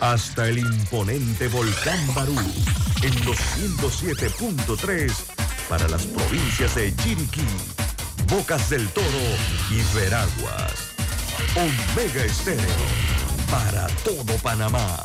[0.00, 2.36] hasta el imponente volcán Barú
[3.02, 5.12] en los 107.3
[5.68, 7.46] para las provincias de Chiriquí,
[8.28, 9.06] Bocas del Toro
[9.70, 10.72] y Veraguas.
[11.56, 12.64] Omega Estéreo
[13.50, 15.04] para todo Panamá.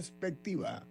[0.00, 0.86] Perspectiva,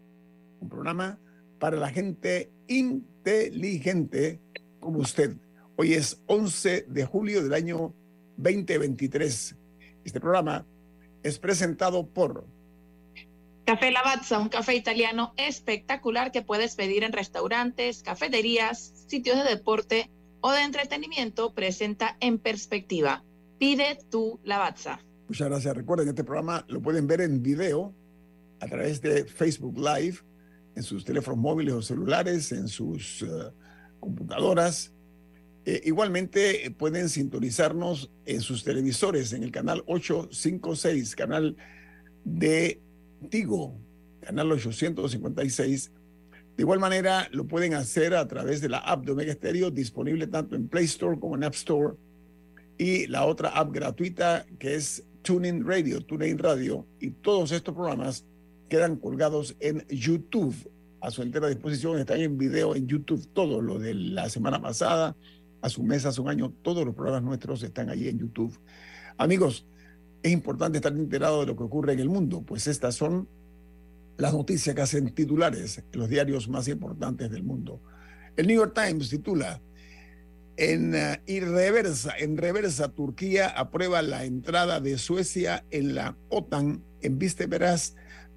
[0.60, 1.18] un programa
[1.58, 4.40] para la gente inteligente
[4.80, 5.36] como usted.
[5.78, 7.96] Hoy es 11 de julio del año
[8.38, 9.56] 2023.
[10.04, 10.64] Este programa
[11.24, 12.46] es presentado por
[13.66, 20.12] Café Lavazza, un café italiano espectacular que puedes pedir en restaurantes, cafeterías, sitios de deporte
[20.42, 23.24] o de entretenimiento, presenta en perspectiva.
[23.58, 25.00] Pide tu Lavazza.
[25.28, 25.76] Muchas gracias.
[25.76, 27.96] Recuerden, este programa lo pueden ver en video
[28.60, 30.20] a través de Facebook Live,
[30.76, 33.28] en sus teléfonos móviles o celulares, en sus eh,
[34.00, 34.94] computadoras.
[35.66, 41.58] Eh, igualmente eh, pueden sintonizarnos en sus televisores en el canal 856, canal
[42.24, 42.82] de
[43.30, 43.76] Tigo,
[44.22, 45.92] canal 856.
[46.56, 50.28] De igual manera, lo pueden hacer a través de la app de Omega Stereo, disponible
[50.28, 51.96] tanto en Play Store como en App Store.
[52.78, 56.88] Y la otra app gratuita que es TuneIn Radio, TuneIn Radio.
[57.00, 58.26] Y todos estos programas
[58.70, 60.56] quedan colgados en YouTube.
[61.02, 63.28] A su entera disposición están en video en YouTube.
[63.34, 65.16] Todo lo de la semana pasada,
[65.62, 68.58] a su mes, hace un año, todos los programas nuestros están allí en YouTube.
[69.18, 69.66] Amigos,
[70.24, 73.28] es importante estar enterado de lo que ocurre en el mundo, pues estas son
[74.18, 77.82] las noticias que hacen titulares en los diarios más importantes del mundo.
[78.36, 79.62] El New York Times titula
[80.58, 80.94] en
[81.26, 87.96] y reversa, en reversa, Turquía aprueba la entrada de Suecia en la OTAN en vísperas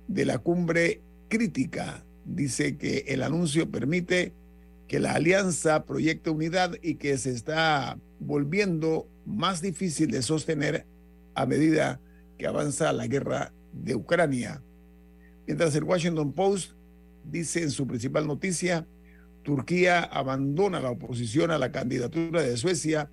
[0.08, 2.04] de la cumbre crítica.
[2.24, 4.32] Dice que el anuncio permite
[4.88, 10.86] que la alianza proyecte unidad y que se está volviendo más difícil de sostener
[11.34, 12.00] a medida
[12.38, 14.62] que avanza la guerra de Ucrania.
[15.46, 16.72] Mientras el Washington Post
[17.24, 18.86] dice en su principal noticia,
[19.42, 23.10] Turquía abandona la oposición a la candidatura de Suecia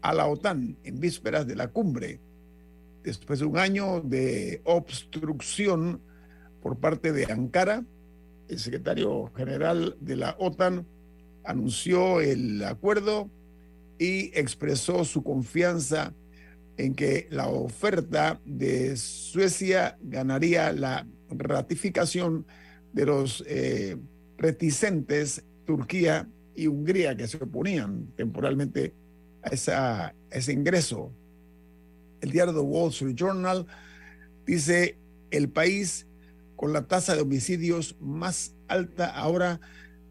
[0.00, 2.20] a la OTAN en vísperas de la cumbre.
[3.02, 6.00] Después de un año de obstrucción
[6.62, 7.84] por parte de Ankara,
[8.48, 10.86] el secretario general de la OTAN
[11.44, 13.30] anunció el acuerdo
[13.98, 16.14] y expresó su confianza
[16.76, 22.46] en que la oferta de Suecia ganaría la ratificación
[22.92, 23.96] de los eh,
[24.38, 28.94] reticentes Turquía y Hungría que se oponían temporalmente
[29.42, 31.12] a, esa, ese ingreso.
[32.20, 33.66] El diario Wall Street Journal
[34.46, 34.96] dice
[35.30, 36.06] el país
[36.58, 39.60] con la tasa de homicidios más alta ahora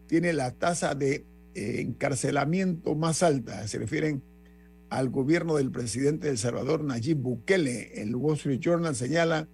[0.06, 3.68] tiene la tasa de eh, encarcelamiento más alta.
[3.68, 4.22] Se refieren
[4.88, 8.00] al gobierno del presidente de El Salvador, Nayib Bukele.
[8.00, 9.46] El Wall Street Journal señala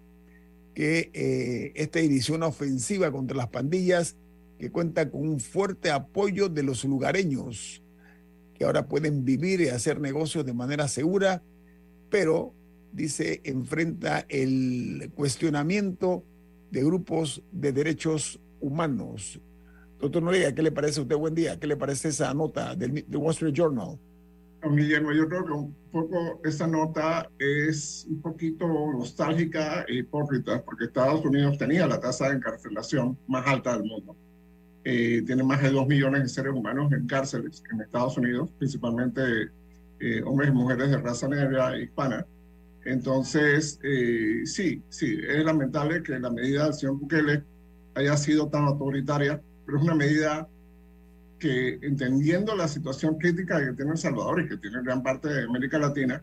[0.73, 4.15] que eh, esta inició una ofensiva contra las pandillas
[4.61, 7.83] que cuenta con un fuerte apoyo de los lugareños,
[8.55, 11.43] que ahora pueden vivir y hacer negocios de manera segura,
[12.09, 12.55] pero,
[12.93, 16.23] dice, enfrenta el cuestionamiento
[16.75, 19.41] de grupos de derechos humanos.
[20.01, 21.17] Doctor Noriega, ¿qué le parece a usted?
[21.17, 21.59] Buen día.
[21.59, 23.97] ¿Qué le parece esa nota del, del Wall Street Journal?
[24.61, 30.65] Don Guillermo, yo creo que un poco esa nota es un poquito nostálgica e hipócrita,
[30.65, 34.17] porque Estados Unidos tenía la tasa de encarcelación más alta del mundo.
[34.83, 39.23] Eh, tiene más de dos millones de seres humanos en cárceles en Estados Unidos, principalmente
[40.01, 42.27] eh, hombres y mujeres de raza negra e hispana.
[42.85, 47.43] Entonces, eh, sí, sí, es lamentable que la medida del señor Bukele
[47.95, 50.49] haya sido tan autoritaria, pero es una medida
[51.39, 55.45] que, entendiendo la situación crítica que tiene El Salvador y que tiene gran parte de
[55.45, 56.23] América Latina,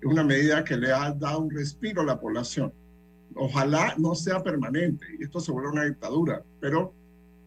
[0.00, 2.72] es una medida que le ha dado un respiro a la población.
[3.34, 6.92] Ojalá no sea permanente y esto se vuelva una dictadura, pero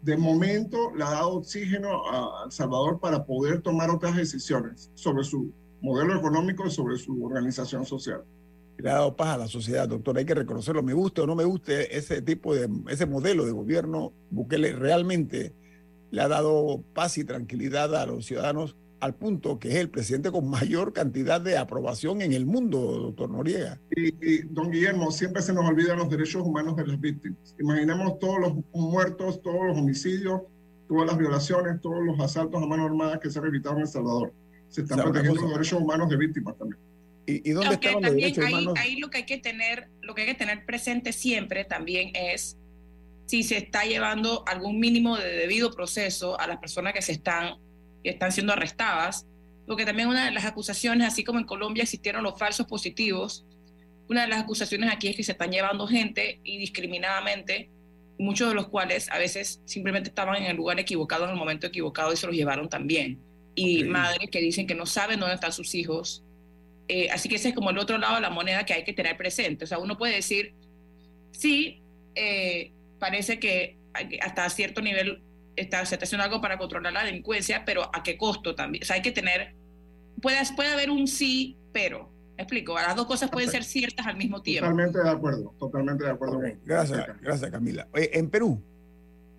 [0.02, 5.24] de momento le ha dado oxígeno a El Salvador para poder tomar otras decisiones sobre
[5.24, 5.52] su
[5.82, 8.24] modelo económico y sobre su organización social
[8.78, 10.18] le ha dado paz a la sociedad, doctor.
[10.18, 10.84] Hay que reconocerlo.
[10.84, 15.54] Me guste o no me guste ese tipo de, ese modelo de gobierno, Bukele realmente
[16.12, 20.32] le ha dado paz y tranquilidad a los ciudadanos al punto que es el presidente
[20.32, 23.80] con mayor cantidad de aprobación en el mundo, doctor Noriega.
[23.92, 27.56] Y, don Guillermo, siempre se nos olvidan los derechos humanos de las víctimas.
[27.60, 30.42] Imaginemos todos los muertos, todos los homicidios,
[30.88, 33.88] todas las violaciones, todos los asaltos a mano armada que se han evitado en El
[33.88, 34.34] Salvador.
[34.70, 36.80] Se están protegiendo los derechos humanos de víctimas también.
[37.28, 38.74] ¿Y, dónde estaban los derechos ahí, humanos?
[38.78, 42.58] ahí lo que hay que tener, lo que hay que tener presente siempre también es
[43.26, 47.56] si se está llevando algún mínimo de debido proceso a las personas que se están,
[48.04, 49.26] que están siendo arrestadas,
[49.66, 53.46] porque también una de las acusaciones, así como en Colombia existieron los falsos positivos,
[54.08, 57.72] una de las acusaciones aquí es que se están llevando gente indiscriminadamente,
[58.20, 61.68] muchos de los cuales a veces simplemente estaban en el lugar equivocado en el momento
[61.68, 63.20] equivocado y se los llevaron también.
[63.56, 66.25] Y madres que dicen que no saben dónde están sus hijos
[66.88, 68.94] eh, así que ese es como el otro lado de la moneda que hay que
[68.94, 69.66] tener presente.
[69.66, 70.54] O sea, uno puede decir,
[71.32, 71.82] sí,
[72.14, 73.78] eh, parece que
[74.22, 75.24] hasta cierto nivel
[75.56, 78.84] está, se está haciendo algo para controlar la delincuencia, pero ¿a qué costo también?
[78.84, 79.56] O sea, hay que tener,
[80.22, 82.14] puede, puede haber un sí, pero.
[82.38, 82.76] ¿Me explico?
[82.76, 84.70] Las dos cosas pueden ser ciertas al mismo tiempo.
[84.70, 86.42] Totalmente de acuerdo, totalmente de acuerdo.
[86.66, 87.88] Gracias, gracias Camila.
[87.94, 88.62] en Perú,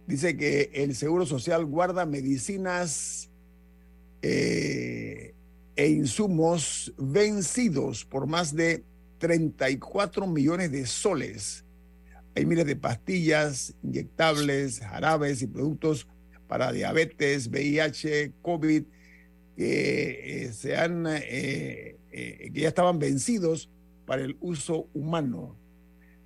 [0.07, 3.31] dice que el Seguro Social guarda medicinas
[4.23, 5.36] eh,
[5.77, 8.83] e insumos vencidos por más de
[9.19, 11.65] 34 millones de soles.
[12.35, 16.07] Hay miles de pastillas, inyectables, jarabes y productos
[16.49, 18.85] para diabetes, VIH, COVID,
[19.57, 23.71] que, eh, se han, eh, eh, que ya estaban vencidos
[24.07, 25.57] para el uso humano.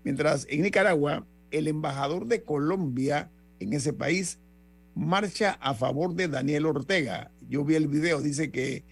[0.05, 4.39] Mientras en Nicaragua, el embajador de Colombia en ese país
[4.95, 7.31] marcha a favor de Daniel Ortega.
[7.49, 8.85] Yo vi el video, dice que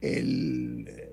[0.00, 1.12] el eh,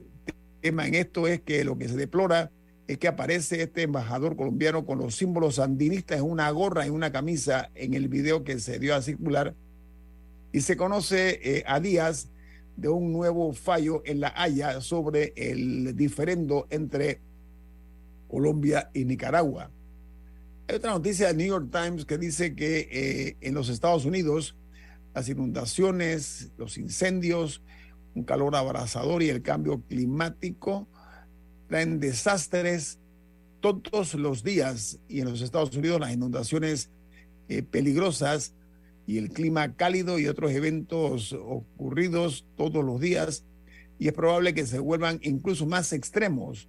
[0.62, 2.52] tema en esto es que lo que se deplora
[2.88, 7.12] es que aparece este embajador colombiano con los símbolos sandinistas en una gorra y una
[7.12, 9.56] camisa en el video que se dio a circular.
[10.54, 12.30] Y se conoce eh, a días
[12.78, 17.20] de un nuevo fallo en La Haya sobre el diferendo entre
[18.30, 19.70] Colombia y Nicaragua.
[20.68, 24.56] Hay otra noticia del New York Times que dice que eh, en los Estados Unidos
[25.14, 27.64] las inundaciones, los incendios,
[28.18, 30.88] un calor abrasador y el cambio climático
[31.68, 32.98] traen desastres
[33.60, 35.00] todos los días.
[35.08, 36.90] Y en los Estados Unidos las inundaciones
[37.48, 38.54] eh, peligrosas
[39.06, 43.46] y el clima cálido y otros eventos ocurridos todos los días.
[44.00, 46.68] Y es probable que se vuelvan incluso más extremos.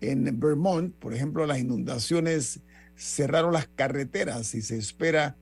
[0.00, 2.60] En Vermont, por ejemplo, las inundaciones
[2.96, 5.36] cerraron las carreteras y se espera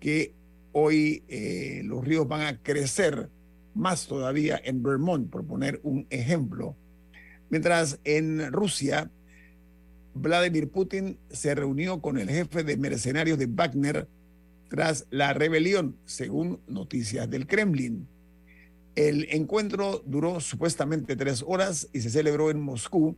[0.00, 0.34] que
[0.72, 3.30] hoy eh, los ríos van a crecer
[3.74, 6.76] más todavía en Vermont, por poner un ejemplo.
[7.48, 9.10] Mientras en Rusia,
[10.14, 14.08] Vladimir Putin se reunió con el jefe de mercenarios de Wagner
[14.68, 18.06] tras la rebelión, según noticias del Kremlin.
[18.94, 23.16] El encuentro duró supuestamente tres horas y se celebró en Moscú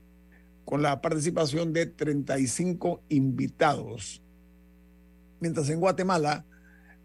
[0.65, 4.23] con la participación de 35 invitados.
[5.41, 6.45] Mientras en Guatemala,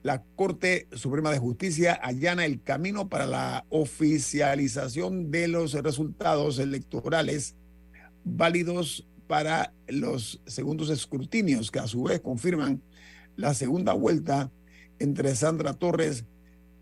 [0.04, 7.56] la Corte Suprema de Justicia allana el camino para la oficialización de los resultados electorales
[8.24, 12.82] válidos para los segundos escrutinios, que a su vez confirman
[13.36, 14.52] la segunda vuelta
[15.00, 16.26] entre Sandra Torres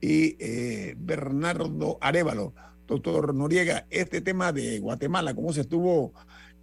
[0.02, 2.54] y eh, Bernardo Arevalo.
[2.88, 6.14] Doctor Noriega, este tema de Guatemala, ¿cómo se estuvo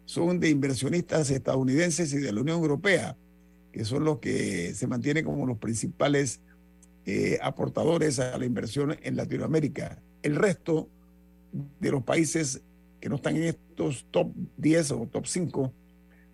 [0.06, 3.16] son de inversionistas estadounidenses y de la Unión Europea,
[3.70, 6.40] que son los que se mantienen como los principales
[7.06, 10.02] eh, aportadores a la inversión en Latinoamérica.
[10.22, 10.88] El resto
[11.52, 12.62] de los países
[13.00, 15.72] que no están en estos top 10 o top 5,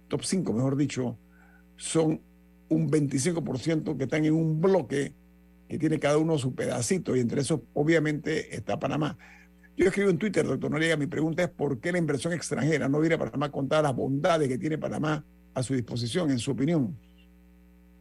[0.09, 1.19] top 5 mejor dicho,
[1.77, 2.21] son
[2.69, 5.13] un 25% que están en un bloque
[5.69, 9.17] que tiene cada uno su pedacito y entre esos obviamente está Panamá.
[9.77, 13.01] Yo escribo en Twitter, doctor Noriega, mi pregunta es por qué la inversión extranjera no
[13.01, 16.53] viene a Panamá con todas las bondades que tiene Panamá a su disposición, en su
[16.53, 16.97] opinión.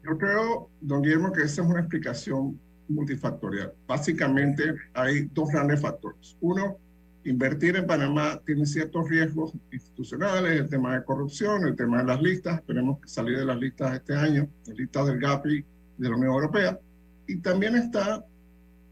[0.04, 3.74] Yo creo, don Guillermo, que esa es una explicación multifactorial.
[3.88, 6.38] Básicamente hay dos grandes factores.
[6.40, 6.78] Uno,
[7.26, 12.22] invertir en Panamá tiene ciertos riesgos institucionales, el tema de corrupción, el tema de las
[12.22, 15.66] listas, tenemos que salir de las listas este año, las listas del GAPI
[15.98, 16.80] de la Unión Europea,
[17.28, 18.26] y también está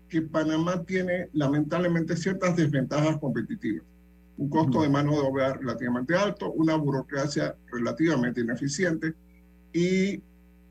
[0.09, 3.85] que Panamá tiene lamentablemente ciertas desventajas competitivas.
[4.37, 9.13] Un costo de mano de obra relativamente alto, una burocracia relativamente ineficiente
[9.71, 10.21] y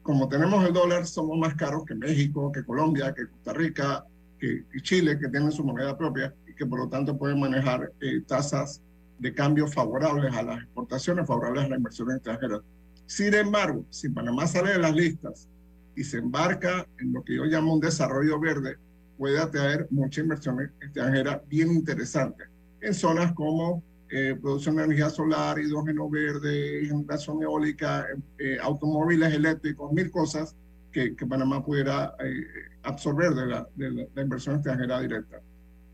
[0.03, 4.05] como tenemos el dólar, somos más caros que México, que Colombia, que Costa Rica,
[4.39, 8.21] que, Chile, que tienen su moneda propia y que por lo tanto pueden manejar eh,
[8.27, 8.83] tasas
[9.21, 12.61] de cambio favorables a las exportaciones, favorables a la inversión extranjera.
[13.07, 15.49] Sin embargo, si Panamá sale de las listas
[15.95, 18.77] y se embarca en lo que yo llamo un desarrollo verde,
[19.19, 22.45] puede atraer mucha inversión extranjera bien interesante
[22.81, 28.07] en zonas como eh, producción de energía solar, hidrógeno verde, generación eólica,
[28.39, 30.55] eh, automóviles eléctricos, mil cosas
[30.93, 32.45] que, que Panamá pudiera eh,
[32.83, 35.41] absorber de la, de la, inversión extranjera directa.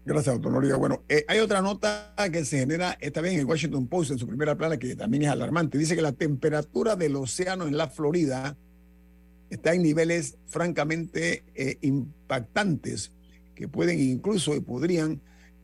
[0.05, 0.77] Gracias, doctor Noriega.
[0.79, 4.27] Bueno, hay otra nota que se genera esta vez en el Washington Post, en su
[4.27, 5.79] primera plana, que también es alarmante.
[5.79, 8.57] Dice que la temperatura del océano en la Florida
[9.51, 13.13] está en niveles francamente eh, impactantes
[13.55, 15.21] que pueden incluso y podrían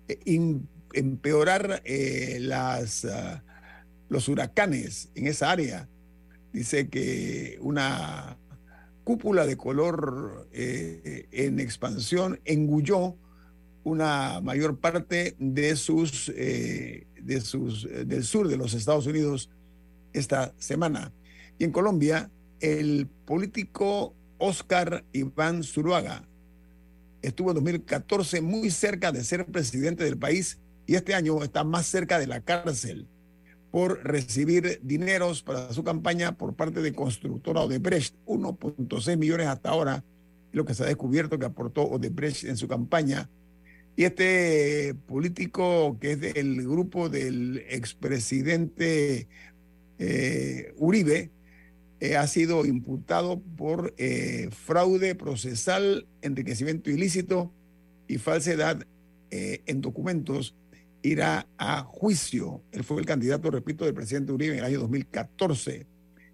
[0.09, 0.61] eh,
[0.93, 3.41] empeorar eh, las, uh,
[4.09, 5.89] los huracanes en esa área.
[6.53, 8.39] Dice que una
[9.03, 13.17] cúpula de color en expansión engulló
[13.83, 19.51] una mayor parte de sus, de sus del sur de los Estados Unidos
[20.13, 21.13] esta semana.
[21.59, 26.27] Y en Colombia el político Oscar Iván Zuruaga
[27.23, 31.87] estuvo en 2014 muy cerca de ser presidente del país y este año está más
[31.87, 33.09] cerca de la cárcel
[33.71, 40.05] por recibir dineros para su campaña por parte de constructora Odebrecht, 1.6 millones hasta ahora,
[40.53, 43.29] lo que se ha descubierto que aportó Odebrecht en su campaña.
[43.97, 49.27] Y este político que es del grupo del expresidente
[49.99, 51.31] eh, Uribe,
[52.05, 57.51] eh, ha sido imputado por eh, fraude procesal, enriquecimiento ilícito
[58.07, 58.87] y falsedad
[59.31, 60.55] eh, en documentos,
[61.01, 62.63] irá a juicio.
[62.73, 65.87] Él fue el candidato, repito, del presidente Uribe en el año 2014.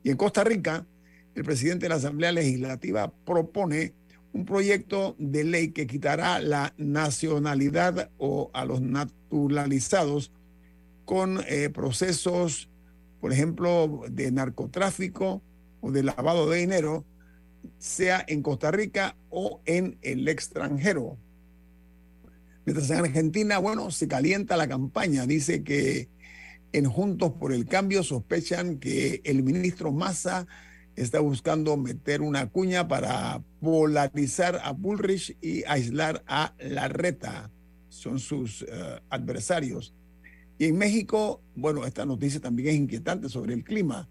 [0.03, 0.85] Y en Costa Rica,
[1.37, 3.95] el presidente de la Asamblea Legislativa propone
[4.33, 10.33] un proyecto de ley que quitará la nacionalidad o a los naturalizados
[11.05, 11.39] con
[11.73, 12.69] procesos,
[13.21, 15.43] por ejemplo, de narcotráfico,
[15.81, 17.05] o de lavado de dinero,
[17.79, 21.19] sea en Costa Rica o en el extranjero.
[22.65, 25.27] Mientras en Argentina, bueno, se calienta la campaña.
[25.27, 26.09] Dice que
[26.73, 30.47] en Juntos por el Cambio sospechan que el ministro Massa
[30.97, 37.51] está buscando meter una cuña para polarizar a Bullrich y aislar a Larreta.
[37.89, 39.95] Son sus uh, adversarios.
[40.59, 44.09] Y en México, bueno, esta noticia también es inquietante sobre el clima.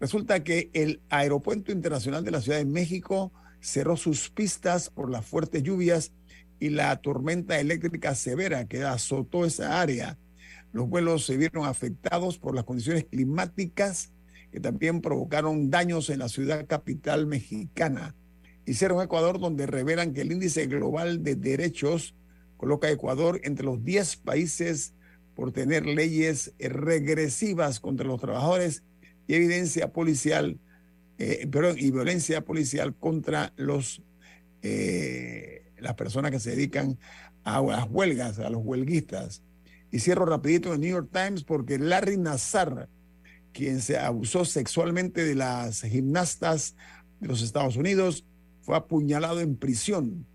[0.00, 5.26] Resulta que el Aeropuerto Internacional de la Ciudad de México cerró sus pistas por las
[5.26, 6.12] fuertes lluvias
[6.58, 10.16] y la tormenta eléctrica severa que azotó esa área.
[10.72, 14.10] Los vuelos se vieron afectados por las condiciones climáticas
[14.50, 18.14] que también provocaron daños en la ciudad capital mexicana.
[18.64, 22.14] Hicieron Ecuador donde revelan que el índice global de derechos
[22.56, 24.94] coloca a Ecuador entre los 10 países
[25.34, 28.82] por tener leyes regresivas contra los trabajadores
[29.30, 30.58] y evidencia policial,
[31.18, 34.02] eh, perdón, y violencia policial contra los
[34.62, 36.98] eh, las personas que se dedican
[37.44, 39.44] a las huelgas, a los huelguistas.
[39.92, 42.88] Y cierro rapidito en el New York Times porque Larry Nassar,
[43.52, 46.74] quien se abusó sexualmente de las gimnastas
[47.20, 48.24] de los Estados Unidos,
[48.62, 50.26] fue apuñalado en prisión.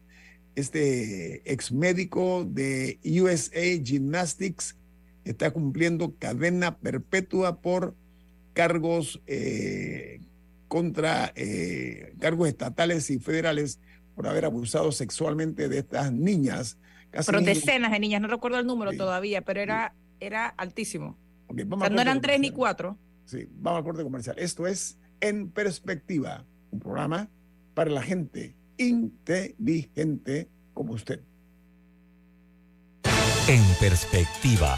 [0.56, 4.78] Este ex médico de USA Gymnastics
[5.25, 7.94] está cumpliendo cadena perpetua por
[8.55, 10.21] cargos eh,
[10.67, 13.79] contra eh, cargos estatales y federales
[14.15, 16.79] por haber abusado sexualmente de estas niñas.
[17.25, 21.17] pero decenas de niñas, no recuerdo el número todavía, pero era, era altísimo.
[21.53, 22.97] no eran tres ni cuatro.
[23.25, 24.38] Sí, vamos al corte comercial.
[24.39, 27.29] Esto es En Perspectiva, un programa
[27.74, 31.19] para la gente inteligente como usted.
[33.47, 34.77] En Perspectiva.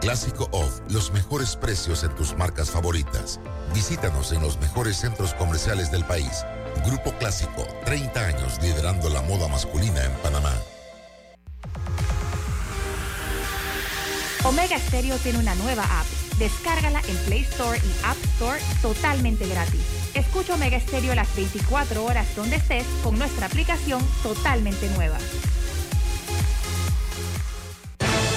[0.00, 3.40] Clásico Off, los mejores precios en tus marcas favoritas.
[3.74, 6.44] Visítanos en los mejores centros comerciales del país.
[6.86, 10.52] Grupo Clásico, 30 años liderando la moda masculina en Panamá.
[14.44, 16.06] Omega Stereo tiene una nueva app.
[16.38, 19.82] Descárgala en Play Store y App Store totalmente gratis.
[20.14, 25.18] Escucha Omega Stereo las 24 horas donde estés con nuestra aplicación totalmente nueva.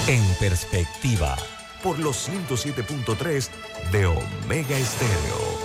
[0.08, 1.36] En perspectiva.
[1.80, 3.48] Por los 107.3
[3.92, 5.62] de Omega Estéreo.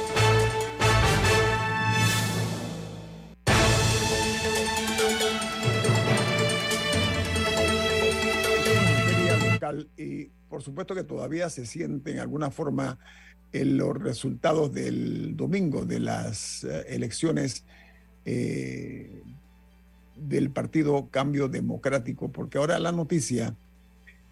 [9.98, 13.00] y por supuesto que todavía se siente en alguna forma
[13.52, 17.66] en los resultados del domingo de las eh, elecciones
[18.24, 19.24] eh,
[20.16, 23.56] del Partido Cambio Democrático, porque ahora la noticia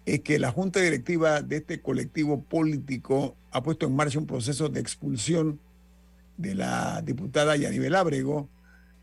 [0.06, 4.68] es que la Junta Directiva de este colectivo político ha puesto en marcha un proceso
[4.68, 5.60] de expulsión
[6.38, 8.48] de la diputada Yanibel Ábrego,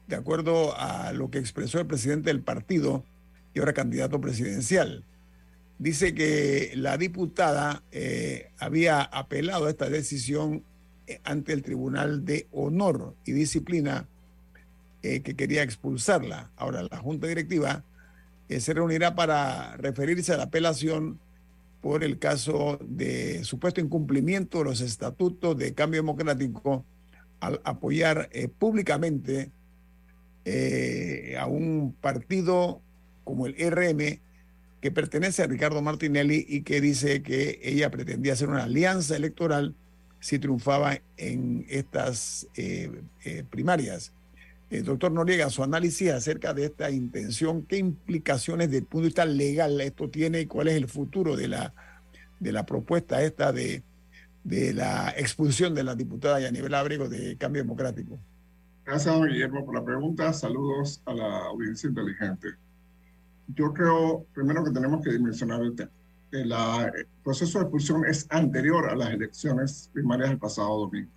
[0.07, 3.03] de acuerdo a lo que expresó el presidente del partido
[3.53, 5.03] y ahora candidato presidencial
[5.83, 10.63] dice que la diputada eh, había apelado a esta decisión
[11.07, 14.07] eh, ante el Tribunal de Honor y Disciplina
[15.01, 16.51] eh, que quería expulsarla.
[16.55, 17.83] Ahora, la Junta Directiva
[18.49, 21.19] se reunirá para referirse a la apelación
[21.81, 26.85] por el caso de supuesto incumplimiento de los estatutos de cambio democrático
[27.39, 28.29] al apoyar
[28.59, 29.51] públicamente
[31.37, 32.81] a un partido
[33.23, 34.19] como el RM
[34.83, 39.75] que pertenece a Ricardo Martinelli y que dice que ella pretendía hacer una alianza electoral
[40.19, 42.91] si triunfaba en estas eh,
[43.23, 44.11] eh, primarias.
[44.69, 49.07] Eh, doctor Noriega, su análisis acerca de esta intención, qué implicaciones desde el punto de
[49.07, 51.73] vista legal esto tiene y cuál es el futuro de la,
[52.39, 53.83] de la propuesta esta de,
[54.43, 58.17] de la expulsión de la diputada Yanibel Abrego de Cambio Democrático.
[58.85, 60.33] Gracias, don Guillermo, por la pregunta.
[60.33, 62.49] Saludos a la audiencia inteligente
[63.47, 65.91] yo creo, primero que tenemos que dimensionar el tema.
[66.31, 66.53] El,
[67.23, 71.11] proceso de expulsión es anterior a las elecciones primarias del pasado domingo.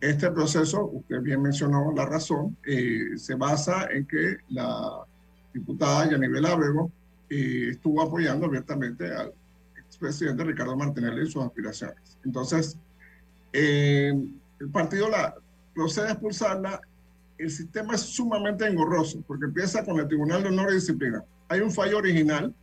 [0.00, 5.04] Este proceso, usted bien mencionó la razón, eh, se basa en que la
[5.52, 6.92] diputada Yanibel Ábrego
[7.28, 9.32] eh, estuvo apoyando abiertamente al
[9.76, 12.16] expresidente Ricardo Martinelli en sus aspiraciones.
[12.24, 12.78] Entonces,
[13.52, 14.12] eh,
[14.60, 15.34] el partido la
[15.74, 16.80] procede a expulsarla.
[17.36, 21.24] El sistema es sumamente engorroso porque empieza con el Tribunal de Honor y Disciplina.
[21.48, 22.54] Hay un fallo original,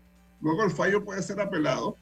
[0.41, 1.98] luego el fallo puede ser apelado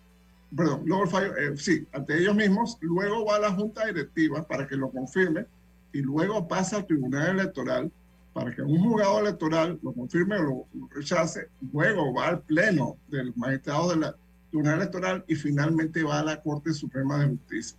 [0.56, 4.48] perdón, luego el fallo, eh, sí, ante ellos mismos, luego va a la Junta Directiva
[4.48, 5.46] para que lo confirme
[5.92, 7.92] y luego pasa al Tribunal Electoral
[8.34, 13.32] para que un juzgado electoral lo confirme o lo, rechace, luego va al Pleno del
[13.36, 14.12] magistrado del
[14.50, 17.78] Tribunal Electoral y finalmente va a la Corte Suprema de Justicia.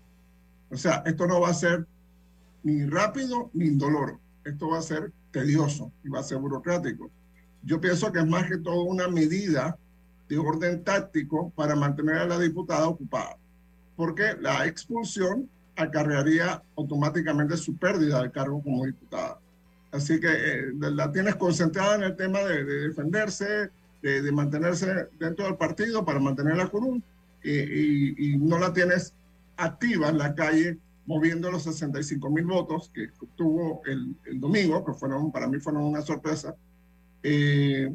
[0.71, 1.87] O sea, esto no va a ser
[2.63, 4.21] ni rápido ni indoloro.
[4.45, 7.11] Esto va a ser tedioso y va a ser burocrático.
[7.63, 9.77] Yo pienso que es más que todo una medida
[10.29, 13.37] de orden táctico para mantener a la diputada ocupada,
[13.97, 19.39] porque la expulsión acarrearía automáticamente su pérdida de cargo como diputada.
[19.93, 23.71] Así que eh, la tienes concentrada en el tema de, defenderse,
[24.03, 27.03] de, mantenerse dentro del partido para mantener la curul
[27.43, 29.15] y, no la tienes
[29.57, 34.95] activa en la calle moviendo los 65 mil votos que obtuvo el, el, domingo, que
[34.95, 36.57] fueron, para mí fueron una sorpresa.
[37.23, 37.95] Eh,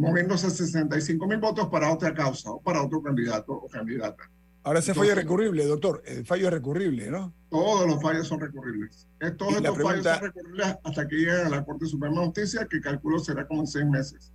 [0.00, 4.30] moviéndose 65 mil votos para otra causa o para otro candidato o candidata.
[4.62, 6.02] Ahora ese fallo es recurrible, doctor.
[6.04, 7.32] El fallo es recurrible, ¿no?
[7.48, 9.08] Todos los fallos son recurribles.
[9.38, 12.80] Todos estos fallos son recurribles hasta que lleguen a la Corte Suprema de Justicia, que
[12.80, 14.32] calculo será como en seis meses.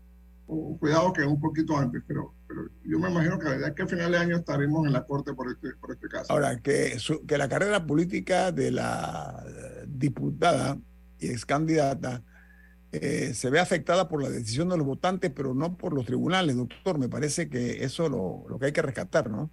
[0.47, 4.11] cuidado que un poquito antes, pero, pero yo me imagino que a que a final
[4.11, 6.33] de año estaremos en la Corte por este, por este caso.
[6.33, 6.97] Ahora, que,
[7.27, 9.43] que la carrera política de la
[9.87, 10.79] diputada
[11.19, 12.23] y ex candidata
[13.01, 16.55] eh, se ve afectada por la decisión de los votantes, pero no por los tribunales,
[16.55, 16.97] doctor.
[16.97, 19.49] Me parece que eso es lo, lo que hay que rescatar, ¿no?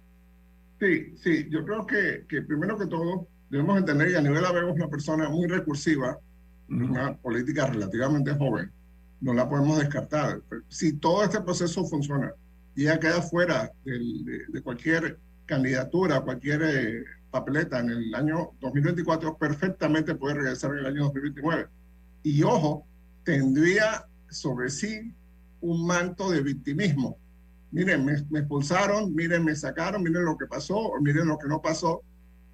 [0.79, 4.75] Sí, sí, yo creo que, que primero que todo debemos entender que a nivel es
[4.75, 6.17] una persona muy recursiva,
[6.69, 8.71] una política relativamente joven,
[9.21, 10.41] no la podemos descartar.
[10.67, 12.33] Si todo este proceso funciona
[12.75, 20.15] y ella queda fuera de, cualquier candidatura, cualquier eh, papeleta en el año 2024, perfectamente
[20.15, 21.67] puede regresar en el año 2029.
[22.23, 22.85] Y ojo,
[23.23, 25.13] tendría sobre sí
[25.61, 27.17] un manto de victimismo.
[27.71, 32.01] Miren, me, expulsaron, miren, me sacaron, miren lo que pasó, miren lo que no pasó.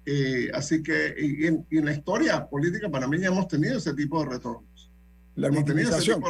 [0.06, 1.14] Eh, así que
[1.46, 4.90] en, la historia política para mí ya hemos tenido ese tipo de retornos.
[5.34, 6.22] La victimización.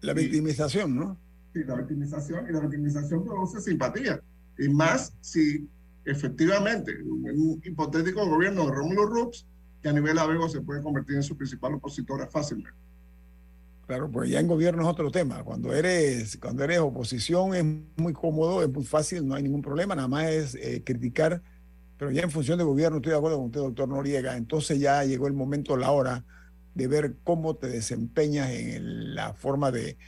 [0.00, 1.18] La victimización, ¿no?
[1.52, 4.20] Sí, la victimización y la victimización produce simpatía.
[4.58, 5.68] Y más si
[6.04, 9.46] efectivamente un hipotético gobierno de Rómulo Rux,
[9.82, 12.78] que a nivel Avego se puede convertir en su principal opositora fácilmente.
[13.90, 15.42] Claro, pues ya en gobierno es otro tema.
[15.42, 17.64] Cuando eres, cuando eres oposición es
[17.96, 21.42] muy cómodo, es muy fácil, no hay ningún problema, nada más es eh, criticar.
[21.98, 25.02] Pero ya en función de gobierno, estoy de acuerdo con usted, doctor Noriega, entonces ya
[25.02, 26.24] llegó el momento, la hora
[26.72, 29.98] de ver cómo te desempeñas en la forma de,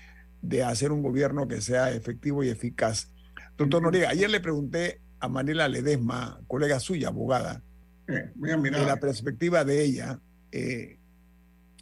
[0.43, 3.11] de hacer un gobierno que sea efectivo y eficaz.
[3.59, 7.65] Doctor Noriega, ayer le pregunté a Manila Ledesma, colega suya, abogada,
[8.07, 10.21] de la perspectiva de ella,
[10.53, 11.01] eh,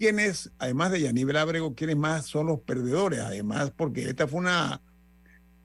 [0.00, 3.20] ¿Quiénes, además de Yaníbal Ábrego, quiénes más son los perdedores?
[3.20, 4.80] Además, porque esta fue una...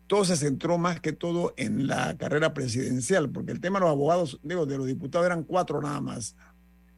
[0.07, 3.91] Todo se centró más que todo en la carrera presidencial, porque el tema de los
[3.91, 6.35] abogados, digo, de los diputados eran cuatro nada más.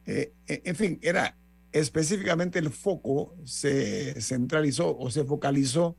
[0.04, 1.38] Eh, eh, en fin, era
[1.70, 5.96] específicamente el foco se centralizó o se focalizó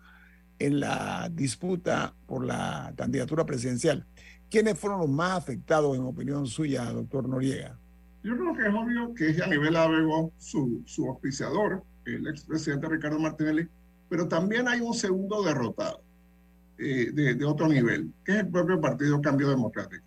[0.60, 4.06] en la disputa por la candidatura presidencial.
[4.50, 7.80] ¿Quiénes fueron los más afectados, en opinión suya, doctor Noriega?
[8.24, 12.90] Yo creo que es obvio que es a nivel Abego su, su auspiciador, el expresidente
[12.90, 13.68] Ricardo Martinelli,
[14.10, 16.02] pero también hay un segundo derrotado
[16.78, 20.04] eh, de, de, otro nivel, que es el propio Partido Cambio Democrático.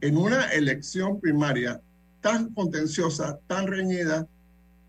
[0.00, 1.80] En una elección primaria
[2.20, 4.26] tan contenciosa, tan reñida,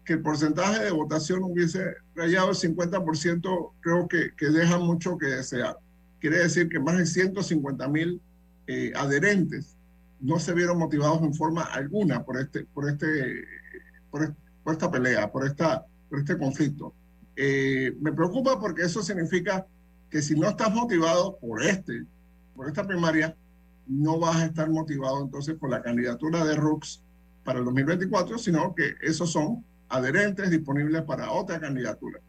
[0.10, 5.28] que el porcentaje de votación hubiese rayado el 50%, creo que, que deja mucho que
[5.28, 5.78] desear.
[6.20, 8.20] Quiere decir que más de 150 mil
[8.66, 9.78] eh, adherentes
[10.20, 13.46] no se vieron motivados en forma alguna por este, por este,
[14.12, 14.36] por,
[14.74, 16.94] esta pelea, por esta, por este conflicto.
[17.36, 19.66] Eh, me preocupa porque eso significa
[20.10, 22.06] que si no estás motivado por este,
[22.56, 23.36] por esta primaria,
[23.88, 27.02] no vas a estar motivado entonces por la candidatura de Rux
[27.44, 32.20] para el 2024, sino que esos son adherentes disponibles para otra candidatura.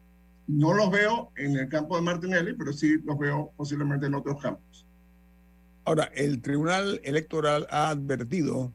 [0.47, 4.41] No los veo en el campo de Martinelli, pero sí los veo posiblemente en otros
[4.41, 4.85] campos.
[5.83, 8.71] Ahora, el Tribunal Electoral ha advertido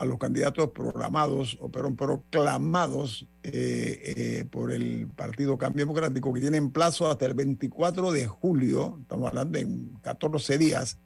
[0.00, 6.70] a los candidatos programados o proclamados eh, eh, por el Partido Cambio Democrático que tienen
[6.70, 9.68] plazo hasta el 24 de julio, estamos hablando de
[10.00, 10.98] 14 días,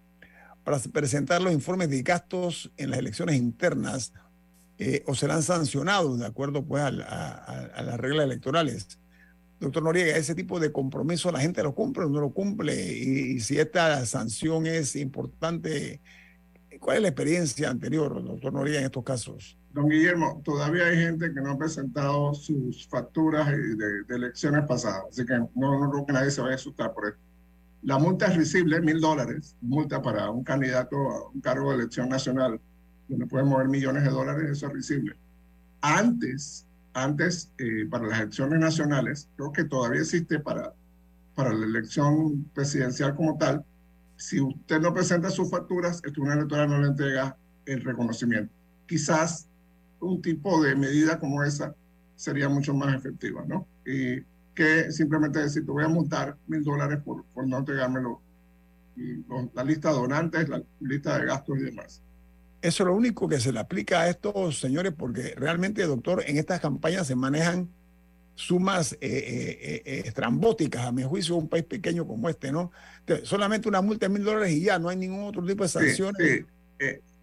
[0.63, 4.13] para presentar los informes de gastos en las elecciones internas
[4.79, 9.01] eh, o serán sancionados de acuerdo pues a, las reglas electorales.
[9.65, 13.41] Doctor Noriega, ese tipo de compromiso la gente lo cumple o no lo cumple y,
[13.41, 16.03] si esta sanción es importante,
[16.79, 19.57] ¿cuál es la experiencia anterior, doctor Noriega, en estos casos?
[19.73, 25.25] Don Guillermo, todavía hay gente que no ha presentado sus facturas de, elecciones pasadas, así
[25.25, 27.19] que no, no, creo que nadie se vaya a asustar por esto.
[27.83, 32.11] La multa es risible, mil dólares, multa para un candidato a un cargo de elección
[32.11, 32.61] nacional
[33.09, 35.17] donde pueden mover millones de dólares, eso es risible.
[35.81, 40.73] Antes, antes eh, para las elecciones nacionales, creo que todavía existe para,
[41.35, 43.65] para la elección presidencial como tal,
[44.17, 48.53] si usted no presenta sus facturas, el Tribunal Electoral no le entrega el reconocimiento.
[48.87, 49.49] Quizás
[50.01, 51.75] un tipo de medida como esa
[52.17, 53.67] sería mucho más efectiva, ¿no?
[53.85, 54.23] Y
[54.55, 58.21] que simplemente decir, te voy a multar mil dólares por, por no entregármelo.
[58.97, 62.03] Y, la lista de donantes, la lista de gastos y demás.
[62.65, 66.39] Eso es lo único que se le aplica a estos señores, porque realmente, doctor, en
[66.39, 67.69] estas campañas se manejan
[68.37, 72.73] sumas eh, eh, eh, estrambóticas, a mi juicio, un país pequeño como este, ¿no?
[73.25, 76.47] solamente una multa de mil dólares y ya, no hay ningún otro tipo de sanciones.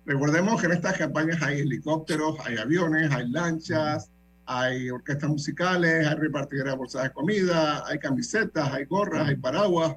[0.05, 4.11] recordemos que en estas campañas hay helicópteros, hay aviones, hay lanchas,
[4.45, 9.95] hay orquestas musicales, hay repartidoras de bolsas de comida, hay camisetas, hay gorras, hay paraguas,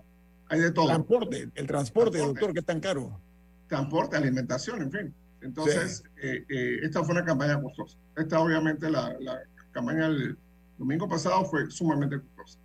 [0.48, 0.86] hay de todo.
[0.86, 3.20] Transporte, el transporte, doctor, que es tan caro.
[3.68, 5.14] Transporte, alimentación, en fin.
[5.44, 7.98] Entonces, eh, eh, esta fue una campaña costosa.
[8.16, 10.38] Esta, obviamente, la, la campaña del
[10.78, 12.58] domingo pasado fue sumamente costosa.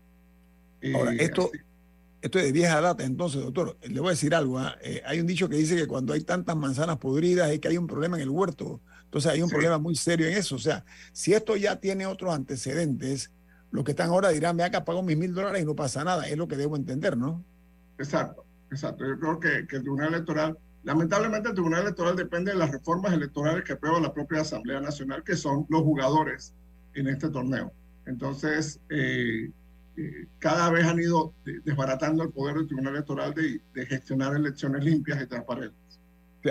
[0.96, 1.52] Ahora, eh, esto,
[2.22, 4.60] esto es de vieja data, entonces, doctor, le voy a decir algo.
[4.60, 4.78] ¿ah?
[5.06, 7.86] hay un dicho que dice que cuando hay tantas manzanas podridas es que hay un
[7.86, 8.80] problema en el huerto.
[9.04, 10.56] Entonces, hay un problema muy serio en eso.
[10.56, 13.30] O sea, si esto ya tiene otros antecedentes,
[13.72, 16.30] los que están ahora dirán, me acá pago mis mil dólares y no pasa nada.
[16.30, 17.44] Es lo que debo entender, ¿no?
[17.98, 19.06] Exacto, exacto.
[19.06, 23.14] Yo creo que, que el Tribunal Electoral Lamentablemente el Tribunal Electoral depende de las reformas
[23.14, 26.54] electorales que aprueba la propia Asamblea Nacional, que son los jugadores
[26.94, 27.74] en este torneo.
[28.06, 29.52] Entonces, eh,
[29.98, 31.34] eh, cada vez han ido
[31.66, 35.78] desbaratando el poder del Tribunal Electoral de, gestionar elecciones limpias y transparentes.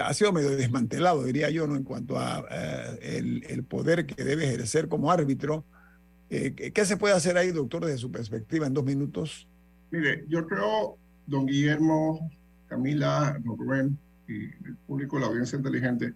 [0.01, 1.75] Ha sido medio desmantelado, diría yo, ¿no?
[1.75, 5.65] en cuanto a eh, el, poder que debe ejercer como árbitro.
[6.29, 9.49] ¿Qué se puede hacer ahí, doctor, desde su perspectiva, en dos minutos?
[9.91, 12.31] Mire, yo creo, don Guillermo,
[12.67, 16.15] Camila, Rubén, y el público, la audiencia inteligente,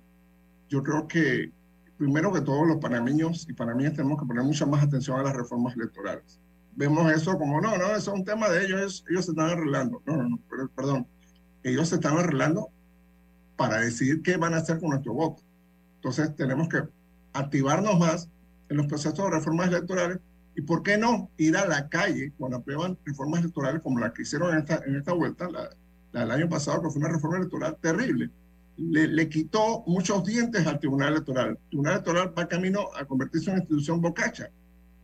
[0.68, 1.50] yo creo que
[1.96, 5.34] primero que todos los panameños y panameñas tenemos que poner mucha más atención a las
[5.34, 6.40] reformas electorales.
[6.74, 10.02] Vemos eso como, no, no, eso es un tema de ellos, ellos se están arreglando.
[10.06, 10.38] No, no, no,
[10.76, 11.06] perdón,
[11.62, 12.68] ellos se están arreglando
[13.56, 15.42] para decidir qué van a hacer con nuestro voto.
[15.96, 16.82] Entonces tenemos que
[17.32, 18.28] activarnos más
[18.68, 20.18] en los procesos de reformas electorales
[20.54, 24.22] y, ¿por qué no ir a la calle cuando aprueban reformas electorales como la que
[24.22, 25.70] hicieron en esta, en esta vuelta, la,
[26.12, 28.30] la del año pasado, que fue una reforma electoral terrible.
[28.76, 31.50] Le, quitó muchos dientes al Tribunal Electoral.
[31.50, 34.50] El Tribunal Electoral va camino a convertirse en una institución bocacha,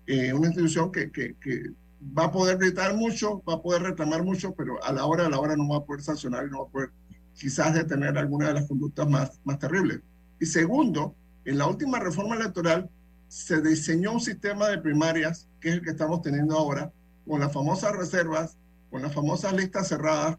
[0.07, 1.73] eh, una institución que, que, que,
[2.17, 5.29] va a poder gritar mucho, va a poder reclamar mucho, pero a la hora a
[5.29, 6.91] la hora no va a poder sancionar y no va a poder
[7.35, 10.01] quizás detener alguna de las conductas más, más terribles.
[10.41, 12.89] Y segundo, en la última reforma electoral
[13.29, 16.93] se diseñó un sistema de primarias, que es el que estamos teniendo ahora,
[17.27, 18.57] con las famosas reservas,
[18.91, 20.39] con las famosas listas cerradas,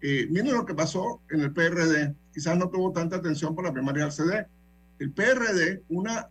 [0.00, 2.14] eh, miren lo que pasó en el PRD.
[2.32, 4.46] Quizás no tuvo tanta atención por la primaria del CD.
[4.98, 6.28] El PRD, una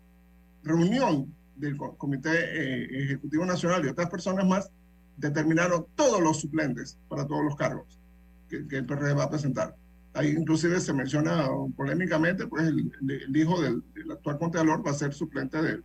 [0.64, 4.70] reunión del Comité eh, Ejecutivo Nacional y otras personas más,
[5.18, 8.00] determinaron todos los suplentes para todos los cargos
[8.48, 9.76] que, el PRD va a presentar.
[10.14, 15.62] Ahí inclusive se menciona polémicamente, pues el, hijo del, actual contralor va a ser suplente
[15.62, 15.84] del,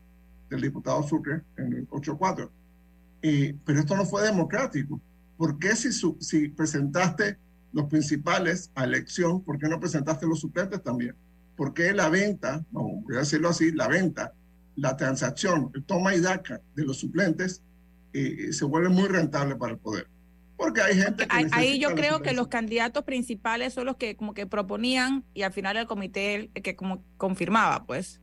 [0.48, 2.48] del diputado Sucre en el 8-4.
[3.64, 5.00] pero esto no fue democrático.
[5.36, 7.38] ¿Por qué si, si presentaste
[7.72, 11.14] los principales a elección, ¿por qué no presentaste los suplentes también?
[11.56, 14.32] ¿Por qué la venta, no, voy a decirlo así, la venta,
[14.76, 17.62] la transacción, el toma y daca de los suplentes
[18.12, 20.08] eh, se vuelve muy rentable para el poder?
[20.56, 24.32] Porque hay gente que Ahí yo creo que los candidatos principales son los que como
[24.32, 28.20] que proponían y al final el comité que como confirmaba, pues.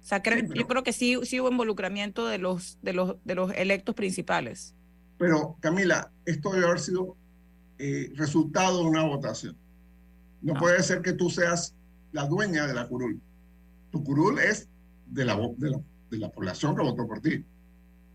[0.00, 3.52] O sea, yo creo que sí, sí hubo involucramiento de los, de, los, de los
[3.52, 4.74] electos principales.
[5.18, 7.16] Pero, Camila, esto debe haber sido
[7.78, 9.56] eh, resultado de una votación.
[10.42, 10.58] No ah.
[10.58, 11.74] puede ser que tú seas
[12.12, 13.20] la dueña de la curul.
[13.90, 14.68] Tu curul es
[15.06, 17.44] de la, de la, de la población que votó por ti.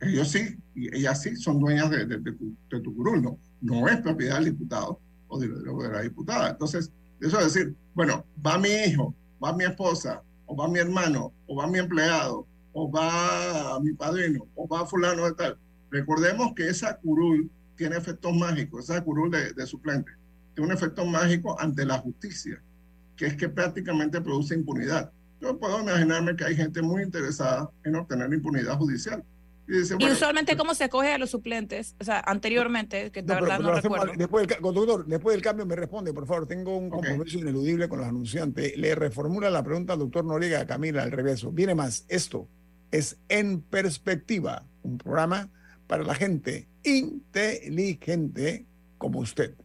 [0.02, 3.40] Ellos sí, y ellas sí son dueñas de, de, tu, de, tu, curul, ¿no?
[3.62, 6.50] No es propiedad del diputado o de, la diputada.
[6.52, 11.32] Entonces, eso es decir, bueno, va mi hijo, va mi esposa, o va mi hermano,
[11.48, 15.58] o va mi empleado, o va mi padrino, o va fulano de tal.
[15.90, 20.12] Recordemos que esa curul tiene efectos mágicos, esa curul de, de suplente,
[20.54, 22.62] tiene un efecto mágico ante la justicia,
[23.16, 25.12] que es que prácticamente produce impunidad.
[25.42, 29.24] Yo puedo imaginarme que hay gente muy interesada en obtener impunidad judicial.
[29.68, 31.96] Y, dice, Y bueno, usualmente, ¿cómo se escoge a los suplentes?
[32.00, 34.20] O sea, anteriormente, que No, pero- verdad pero no hacemos- recuerdo.
[34.20, 36.48] después, del, doctor, después del cambio me responde, por favor.
[36.48, 38.78] Tengo un compromiso ineludible con los anunciantes.
[38.78, 41.46] Le reformula la pregunta al doctor Noriega a Camila al revés.
[41.54, 42.06] Viene más.
[42.10, 42.48] Esto
[42.92, 45.50] es En Perspectiva, un programa
[45.88, 48.66] para la gente inteligente
[48.98, 49.56] como usted.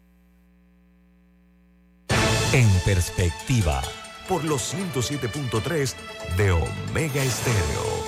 [2.53, 3.83] En perspectiva.
[4.29, 5.95] Por los 107.3
[6.37, 8.08] de Omega Estéreo.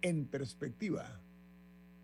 [0.00, 1.20] En Perspectiva.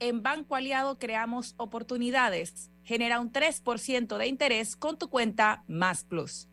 [0.01, 2.71] En Banco Aliado creamos oportunidades.
[2.85, 6.49] Genera un 3% de interés con tu cuenta Más Plus.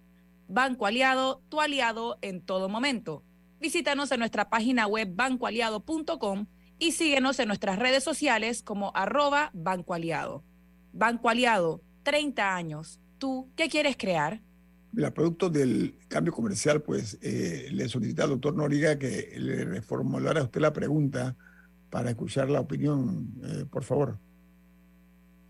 [0.48, 3.24] Banco Aliado, tu aliado en todo momento.
[3.60, 9.94] Visítanos en nuestra página web bancoaliado.com y síguenos en nuestras redes sociales como arroba Banco
[9.94, 10.44] Aliado.
[10.92, 13.00] Banco Aliado, 30 años.
[13.18, 14.42] ¿Tú qué quieres crear?
[14.96, 20.40] Mira, producto del cambio comercial, pues eh, le solicité al doctor Noriga que le reformulara
[20.40, 21.36] a usted la pregunta
[21.90, 24.18] para escuchar la opinión, eh, por favor.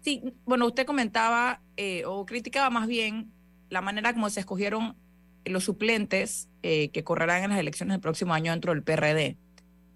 [0.02, 3.32] Sí, bueno, usted comentaba eh, o criticaba más bien
[3.70, 4.96] la manera como se escogieron
[5.46, 9.38] los suplentes eh, que correrán en las elecciones del próximo año dentro del PRD,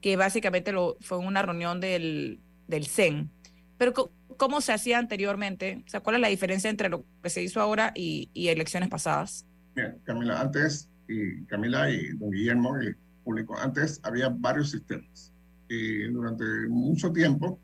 [0.01, 3.31] que básicamente lo, fue una reunión del, del CEN.
[3.79, 5.84] Pero ¿cómo se hacía anteriormente?
[5.86, 8.89] O sea, ¿cuál es la diferencia entre lo que se hizo ahora y, y elecciones
[8.89, 9.45] pasadas?
[9.75, 15.32] Bien, Camila, antes, y Camila y don Guillermo, el público, antes había varios sistemas.
[15.67, 17.60] Y durante mucho tiempo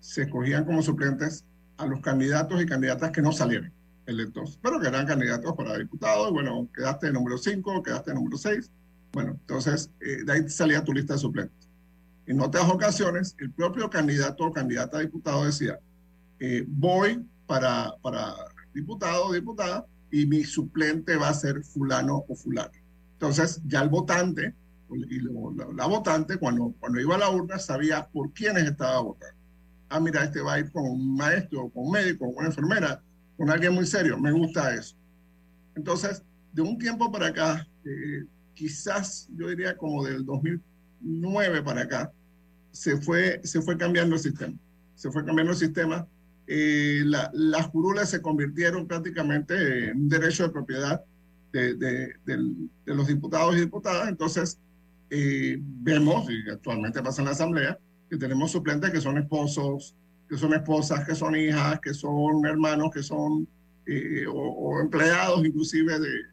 [0.00, 1.44] se escogían como suplentes
[1.76, 3.72] a los candidatos y candidatas que no salieron
[4.06, 6.32] electos, pero que eran candidatos para diputados.
[6.32, 8.70] Bueno, quedaste número 5, quedaste número 6.
[9.12, 11.68] Bueno, entonces eh, de ahí salía tu lista de suplentes.
[12.26, 15.78] En otras ocasiones, el propio candidato o candidata a diputado decía,
[16.40, 18.34] eh, voy para, para
[18.74, 22.70] diputado o diputada y mi suplente va a ser fulano o fulano.
[23.14, 24.54] Entonces, ya el votante
[25.08, 29.00] y lo- la, la votante, cuando, cuando iba a la urna, sabía por quiénes estaba
[29.00, 29.36] votando.
[29.88, 33.02] Ah, mira, este va a ir con un maestro, con un médico, con una enfermera,
[33.36, 34.18] con alguien muy serio.
[34.18, 34.96] Me gusta eso.
[35.74, 42.12] Entonces, de un tiempo para acá, eh, quizás yo diría como del 2009 para acá,
[42.70, 44.54] se fue, se fue cambiando el sistema.
[44.94, 46.06] Se fue cambiando el sistema.
[46.46, 51.02] Eh, la- las curulas se convirtieron prácticamente en un derecho de propiedad
[51.52, 54.08] de, de- del- de los diputados y diputadas.
[54.08, 54.58] Entonces,
[55.10, 57.78] eh, vemos, y actualmente pasa en la Asamblea,
[58.10, 59.94] que tenemos suplentes que son esposos,
[60.28, 63.46] que son esposas, que son hijas, que son hermanos, que son
[63.86, 66.24] eh, o, o empleados inclusive de, de-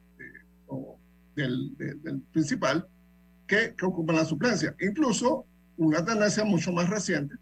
[0.67, 0.97] o
[1.36, 2.88] del, de- del principal,
[3.47, 4.76] que, que ocupan la suplencia.
[4.82, 5.45] Incluso
[5.78, 7.36] una tendencia mucho más reciente,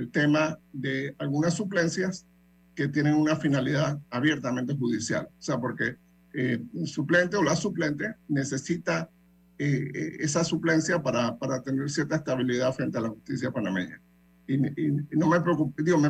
[0.00, 2.26] el tema de algunas suplencias
[2.74, 5.28] que tienen una finalidad abiertamente judicial.
[5.38, 5.96] O sea, porque
[6.32, 9.10] eh, el suplente o la suplente necesita
[9.58, 14.00] eh, eh, esa suplencia para, para tener cierta estabilidad frente a la justicia panameña.
[14.46, 15.38] Y, y- y no me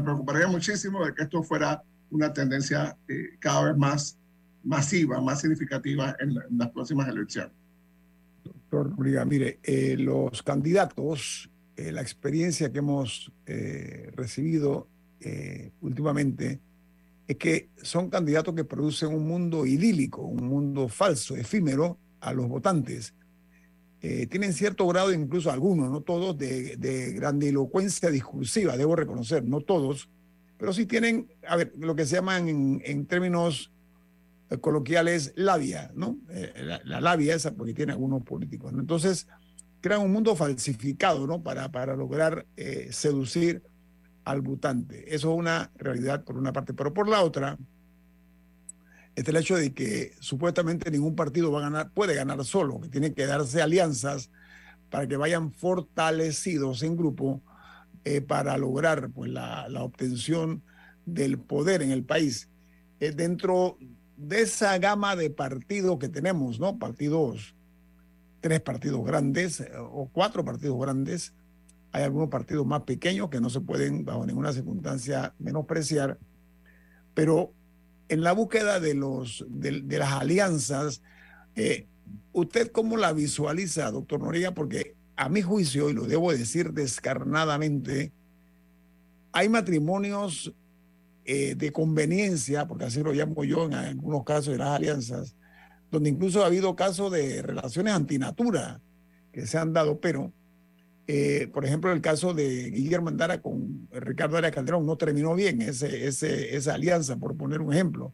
[0.00, 2.96] preocuparía muchísimo de que esto fuera una tendencia
[3.40, 4.16] cada vez más
[4.62, 7.52] masiva, más significativa en, la- en las próximas elecciones.
[8.44, 9.58] Doctor Noriega, mire,
[9.98, 11.49] los candidatos,
[11.80, 14.86] eh, la experiencia que hemos eh, recibido
[15.20, 16.60] eh, últimamente
[17.26, 22.48] es que son candidatos que producen un mundo idílico, un mundo falso, efímero a los
[22.48, 23.14] votantes.
[24.00, 30.08] Tienen cierto grado, incluso algunos, no todos, de, de grandilocuencia discursiva, debo reconocer, no todos,
[30.56, 33.70] pero sí tienen, a ver, lo que se llaman en, términos
[34.62, 36.18] coloquiales labia, ¿no?
[36.56, 38.80] La, la labia esa porque tiene algunos políticos, ¿no?
[38.80, 39.28] Entonces,
[39.80, 41.42] crean un mundo falsificado, ¿no?
[41.42, 43.62] Para, para lograr eh, seducir
[44.24, 45.14] al votante.
[45.14, 47.58] Eso es una realidad por una parte, pero por la otra,
[49.14, 52.88] está el hecho de que supuestamente ningún partido va a ganar, puede ganar solo, que
[52.88, 54.30] tiene que darse alianzas
[54.90, 57.42] para que vayan fortalecidos en grupo
[58.04, 60.62] eh, para lograr pues, la, la, obtención
[61.06, 62.48] del poder en el país.
[62.98, 63.78] Eh, dentro
[64.16, 66.78] de esa gama de partidos que tenemos, ¿no?
[66.78, 67.54] Partidos,
[68.40, 71.34] tres partidos grandes eh, o cuatro partidos grandes,
[71.92, 76.18] hay algunos partidos más pequeños que no se pueden bajo ninguna circunstancia menospreciar,
[77.14, 77.52] pero
[78.08, 81.02] en la búsqueda de, los, de, de las alianzas,
[81.54, 81.86] eh,
[82.32, 84.52] ¿usted cómo la visualiza, doctor Noriega?
[84.52, 88.12] Porque a mi juicio, y lo debo decir descarnadamente,
[89.32, 90.52] hay matrimonios
[91.24, 95.36] eh, de conveniencia, porque así lo llamo yo en algunos casos de las alianzas,
[95.90, 98.80] donde incluso ha habido casos de relaciones antinatura
[99.32, 100.32] que se han dado, pero,
[101.06, 105.62] eh, por ejemplo, el caso de Guillermo Andara con Ricardo Arias Calderón no terminó bien
[105.62, 108.12] ese, ese, esa alianza, por poner un ejemplo.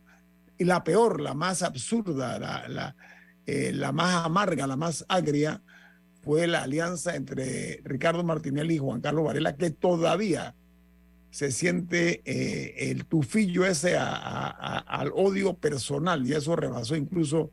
[0.59, 2.97] Y la peor, la más absurda, la, la,
[3.47, 5.63] eh, más amarga, la más agria,
[6.23, 10.55] fue la alianza entre Ricardo Martinelli y Juan Carlos Varela, que todavía
[11.31, 17.53] se siente eh, el tufillo ese a, al odio personal y eso rebasó incluso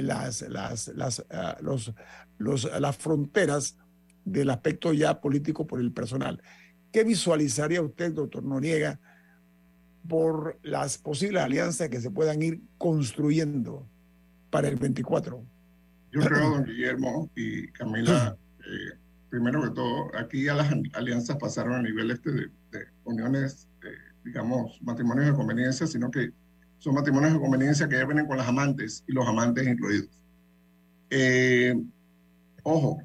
[0.00, 1.92] las, las, las, uh, los,
[2.38, 3.76] los, las fronteras
[4.24, 6.42] del aspecto ya político por el personal.
[6.92, 9.00] ¿Qué visualizaría usted, doctor Noriega,
[10.08, 13.88] por las posibles alianzas que se puedan ir construyendo
[14.50, 15.44] para el 24?
[16.12, 18.98] Yo creo, don Guillermo y Camila, eh,
[19.30, 22.40] primero que todo, aquí ya las alianzas pasaron a nivel este de,
[22.70, 26.32] de uniones, eh, digamos, matrimonios de conveniencia, sino que
[26.82, 30.10] son matrimonios de conveniencia que ya vienen con las amantes y los amantes incluidos.
[31.10, 31.80] Eh,
[32.64, 33.00] ojo,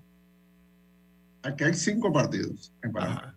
[1.43, 3.35] aquí hay cinco partidos en Panamá,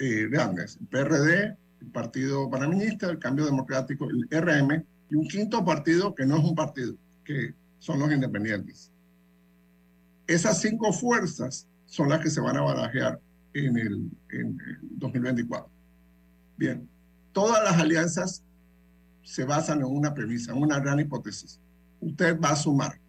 [0.00, 5.64] eh, grandes, el PRD, el Partido Panameñista, el Cambio Democrático, el RM, y un quinto
[5.64, 8.90] partido que no es un partido, que son los independientes.
[10.26, 13.20] Esas cinco fuerzas son las que se van a barajear
[13.54, 15.70] en el, en el 2024.
[16.56, 16.88] Bien,
[17.30, 18.42] todas las alianzas
[19.26, 21.58] se basan en una premisa, en una gran hipótesis.
[22.00, 23.00] Usted va a sumar.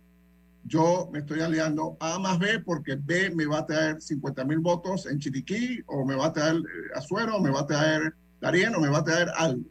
[0.63, 4.57] Yo me estoy aliando A más B porque B me va a traer 50 mil
[4.57, 6.61] votos en Chiriquí, o me va a traer
[6.95, 9.63] Azuero, o me va a traer Darien, o me va a traer algo.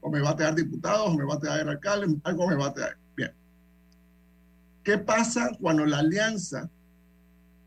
[0.00, 2.72] O me va a traer diputados, me va a traer alcaldes, algo me va a
[2.72, 2.96] traer.
[3.14, 3.32] Bien.
[4.82, 6.70] ¿Qué pasa cuando la alianza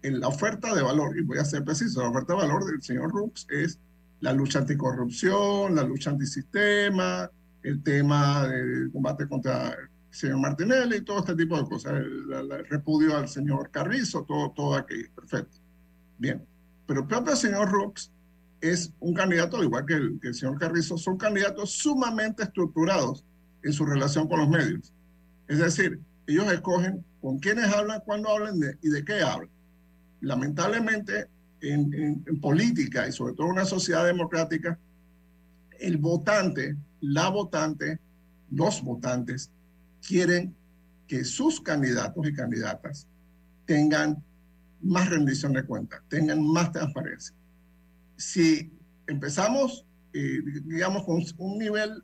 [0.01, 2.81] en la oferta de valor, y voy a ser preciso, la oferta de valor del
[2.81, 3.79] señor Rux es
[4.21, 7.29] la lucha anticorrupción, la lucha antisistema,
[7.63, 12.31] el tema del combate contra el señor Martinelli y todo este tipo de cosas, el,
[12.31, 15.57] el, el repudio al señor Carrizo, todo, todo aquello, perfecto.
[16.17, 16.45] Bien,
[16.85, 18.11] pero el propio señor Rux
[18.61, 23.25] es un candidato, al igual que el, que el señor Carrizo, son candidatos sumamente estructurados
[23.63, 24.93] en su relación con los medios.
[25.47, 29.49] Es decir, ellos escogen con quiénes hablan, cuándo hablan de, y de qué hablan
[30.23, 31.27] lamentablemente
[31.61, 34.79] en, en, en, política y sobre todo en una sociedad democrática,
[35.79, 37.99] el votante, la votante,
[38.49, 39.51] los votantes
[40.07, 40.55] quieren
[41.05, 43.07] que sus candidatos y candidatas
[43.65, 44.23] tengan
[44.81, 47.35] más rendición de cuentas, tengan más transparencia.
[48.15, 48.71] Si
[49.05, 52.01] empezamos, eh, digamos, con un nivel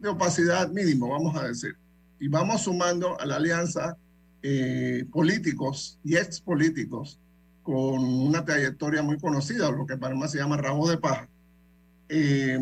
[0.00, 1.76] de opacidad mínimo, vamos a decir,
[2.18, 3.96] y vamos sumando a la alianza
[4.42, 7.20] eh, políticos y ex políticos
[7.62, 11.28] con una trayectoria muy conocida, lo que para más se llama rabo de paja.
[12.08, 12.58] Eh,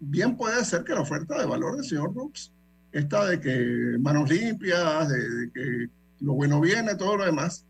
[0.00, 2.52] bien puede ser que la oferta de valor del señor Brooks,
[2.92, 5.88] esta de que manos limpias, de, que
[6.20, 7.64] lo bueno viene, todo lo demás,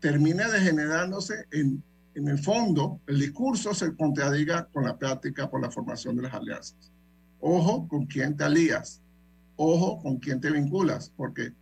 [0.00, 1.82] termine degenerándose en,
[2.14, 6.34] en el fondo, el discurso se contradiga con la práctica por la formación de las
[6.34, 6.92] alianzas.
[7.40, 9.00] Ojo con quién te alías,
[9.56, 11.52] ojo con quién te vinculas, porque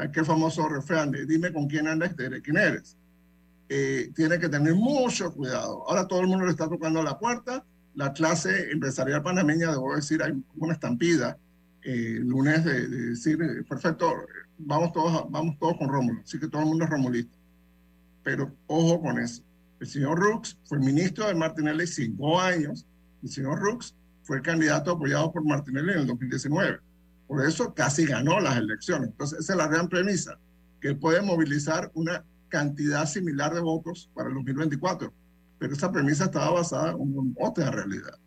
[0.00, 2.96] aquel famoso refrán de dime con quién andas, te diré quién eres.
[3.68, 5.88] Eh, tiene que tener mucho cuidado.
[5.88, 7.64] Ahora todo el mundo le está tocando la puerta.
[7.94, 11.36] La clase empresarial panameña, debo decir, hay una estampida
[11.82, 13.38] eh, lunes de, de, decir,
[13.68, 14.14] perfecto,
[14.58, 16.20] vamos todos, vamos todos con Rómulo.
[16.22, 17.36] Así que todo el mundo es romulista.
[18.22, 19.42] Pero ojo con eso.
[19.80, 22.86] El señor Rux fue ministro de Martinelli cinco años.
[23.22, 26.78] El señor Rux fue el candidato apoyado por Martinelli en el 2019
[27.32, 29.08] por eso casi ganó las elecciones.
[29.08, 30.38] Entonces, esa es la gran premisa,
[30.82, 35.10] que puede movilizar una cantidad similar de votos para el 2024.
[35.62, 38.18] Pero esa premisa estaba basada en otra realidad.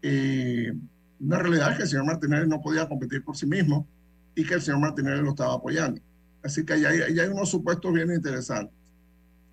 [0.00, 0.72] Eh,
[1.18, 3.88] una realidad que el señor Martinelli no podía competir por sí mismo
[4.36, 6.00] y que el señor Martinelli lo estaba apoyando.
[6.40, 8.76] Así que ahí hay, hay unos supuestos bien interesantes.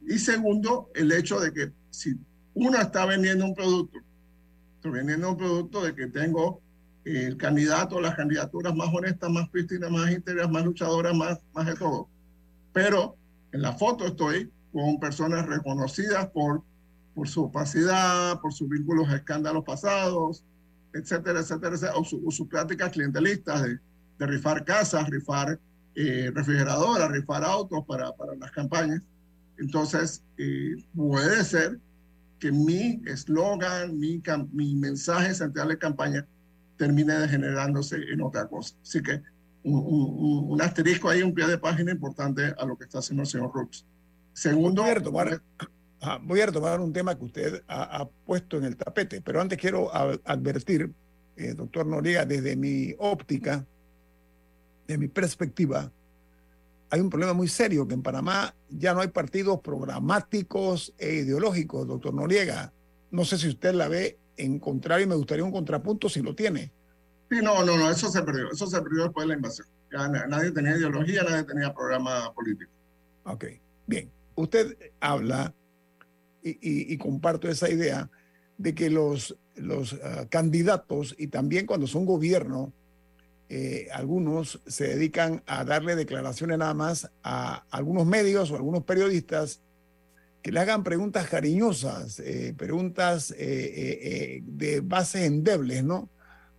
[0.05, 2.15] Y segundo, el hecho de que si
[2.53, 3.97] uno está vendiendo un producto
[4.75, 6.61] Estoy vendiendo un producto de que tengo
[7.05, 11.73] el candidato, las candidaturas más honestas, más prístinas, más íntegras, más luchadoras, más, más de
[11.73, 12.07] todo.
[12.71, 13.15] Pero
[13.51, 16.63] en la foto estoy con personas reconocidas por,
[17.19, 20.41] por su opacidad, por sus vínculos a escándalos pasados,
[20.93, 23.77] etcétera, etcétera, o, sus prácticas clientelistas de,
[24.19, 25.59] de, rifar casas, rifar
[25.95, 29.01] eh, refrigeradoras, rifar autos para, para las campañas.
[29.57, 31.77] Entonces, eh, puede ser
[32.39, 36.25] que mi eslogan, mi, mi mensaje central de campaña
[36.77, 38.75] termine degenerándose en otra cosa.
[38.81, 39.21] Así que
[39.63, 43.27] un, un, asterisco ahí, un pie de página importante a lo que está haciendo el
[43.27, 43.85] señor Rooks.
[44.31, 44.87] Segundo, a
[45.99, 49.57] retomar, voy a retomar un tema que usted ha, puesto en el tapete, pero antes
[49.57, 50.91] quiero advertir,
[51.35, 53.65] eh, doctor Noriega, desde mi óptica,
[54.87, 55.91] de mi perspectiva,
[56.89, 61.87] hay un problema muy serio, que en Panamá ya no hay partidos programáticos e ideológicos,
[61.87, 62.73] doctor Noriega.
[63.11, 66.33] No sé si usted la ve en contrario y me gustaría un contrapunto si lo
[66.33, 66.71] tiene.
[67.29, 69.67] Sí, no, no, no, eso se perdió, eso se perdió después de la invasión.
[69.91, 72.71] Ya nadie tenía ideología, nadie tenía programa político.
[73.25, 73.45] Ok,
[73.85, 74.09] bien.
[74.35, 75.53] Usted habla
[76.61, 78.09] y, comparto esa idea
[78.57, 82.73] de que los, los ah, candidatos y también cuando son gobierno,
[83.51, 89.61] eh, algunos se dedican a darle declaraciones nada más a algunos medios o algunos periodistas
[90.43, 96.09] que le hagan preguntas cariñosas, eh, preguntas eh, de bases endebles, ¿no?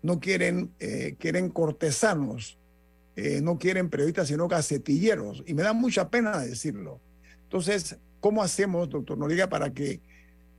[0.02, 0.72] No quieren,
[1.18, 2.58] quieren cortesanos,
[3.42, 5.44] no quieren periodistas, sino gacetilleros.
[5.46, 7.00] Y me da mucha pena decirlo.
[7.42, 10.00] Entonces, ¿cómo hacemos, doctor Noriega, para que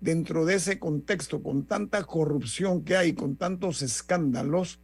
[0.01, 4.79] dentro de ese contexto, con tanta corrupción que hay, con tantos escándalos,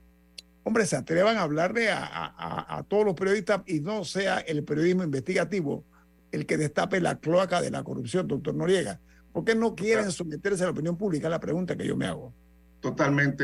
[0.64, 5.84] hombre, se atrevan a hablarle a, todos los periodistas y no sea el periodismo investigativo
[6.32, 9.00] el que destape la cloaca de la corrupción, doctor Noriega.
[9.32, 11.30] ¿Por qué no quieren someterse a la opinión pública?
[11.30, 12.34] la pregunta que yo me hago.
[12.82, 13.44] Totalmente,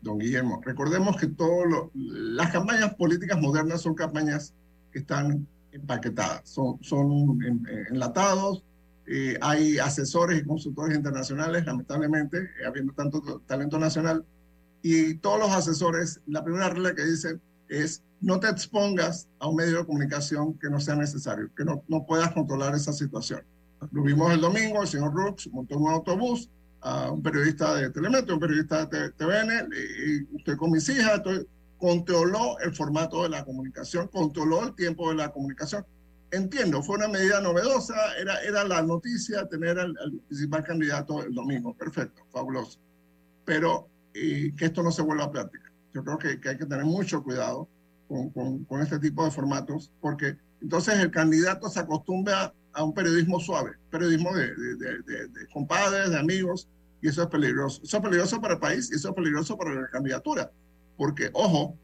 [0.00, 0.60] don Guillermo.
[0.64, 4.54] Recordemos que todas las campañas políticas modernas son campañas
[4.92, 7.38] que están empaquetadas, son, son
[7.90, 8.64] enlatados.
[9.06, 14.24] Eh, hay asesores y consultores internacionales, lamentablemente, eh, habiendo tanto talento nacional,
[14.82, 19.56] y todos los asesores, la primera regla que dicen es no te expongas a un
[19.56, 23.42] medio de comunicación que no sea necesario, que no, no puedas controlar esa situación.
[23.92, 26.48] Lo vimos el domingo, el señor Rooks montó un autobús
[26.80, 31.20] a un periodista de Telemetro, un periodista de TVN, y usted con mis hijas,
[31.84, 35.84] controló el formato de la comunicación, controló el tiempo de la comunicación.
[36.30, 41.34] Entiendo, fue una medida novedosa, era, era la noticia tener al, al principal candidato el
[41.34, 42.80] domingo, perfecto, fabuloso.
[43.44, 45.70] Pero y que esto no se vuelva a práctica.
[45.92, 47.68] Yo creo que, que hay que tener mucho cuidado
[48.08, 53.40] con, con, este tipo de formatos, porque entonces el candidato se acostumbra a un periodismo
[53.40, 56.66] suave, periodismo de, de, de, compadres, de amigos,
[57.02, 57.82] y eso es peligroso.
[57.84, 60.50] Eso es peligroso para el país y eso es peligroso para la candidatura,
[60.96, 61.76] porque, ojo,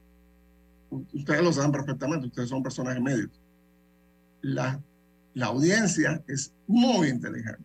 [1.13, 3.31] ustedes lo saben perfectamente, ustedes son personas de medios.
[4.43, 4.81] La,
[5.35, 7.65] la audiencia es muy inteligente.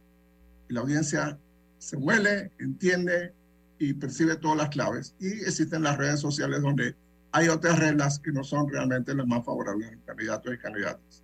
[0.68, 1.38] La audiencia
[1.78, 3.34] se huele, entiende,
[3.80, 5.16] y percibe todas las claves.
[5.20, 6.96] Y existen las redes sociales donde
[7.32, 11.24] hay otras reglas que no son realmente las más favorables a los candidatos y candidatas.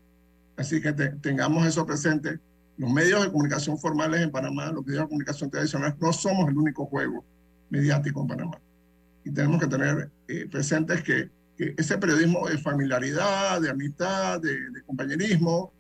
[0.58, 2.40] Así que tengamos eso presente.
[2.78, 6.58] Los medios de comunicación formales en Panamá, los medios de comunicación tradicionales, no somos el
[6.58, 7.24] único juego
[7.70, 8.60] mediático en Panamá.
[9.24, 14.60] Y tenemos que tener eh, presentes que, que, ese periodismo de familiaridad, de amistad, de,
[14.86, 15.72] compañerismo,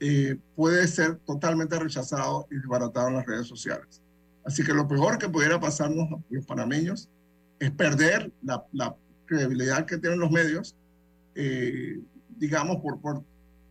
[0.00, 4.02] eh, puede ser totalmente rechazado y desbaratado en las redes sociales.
[4.44, 7.08] Así que lo peor que pudiera pasarnos a los panameños
[7.58, 8.96] es perder la,
[9.26, 10.74] credibilidad que tienen los medios,
[11.34, 12.00] eh,
[12.38, 13.22] digamos, por, por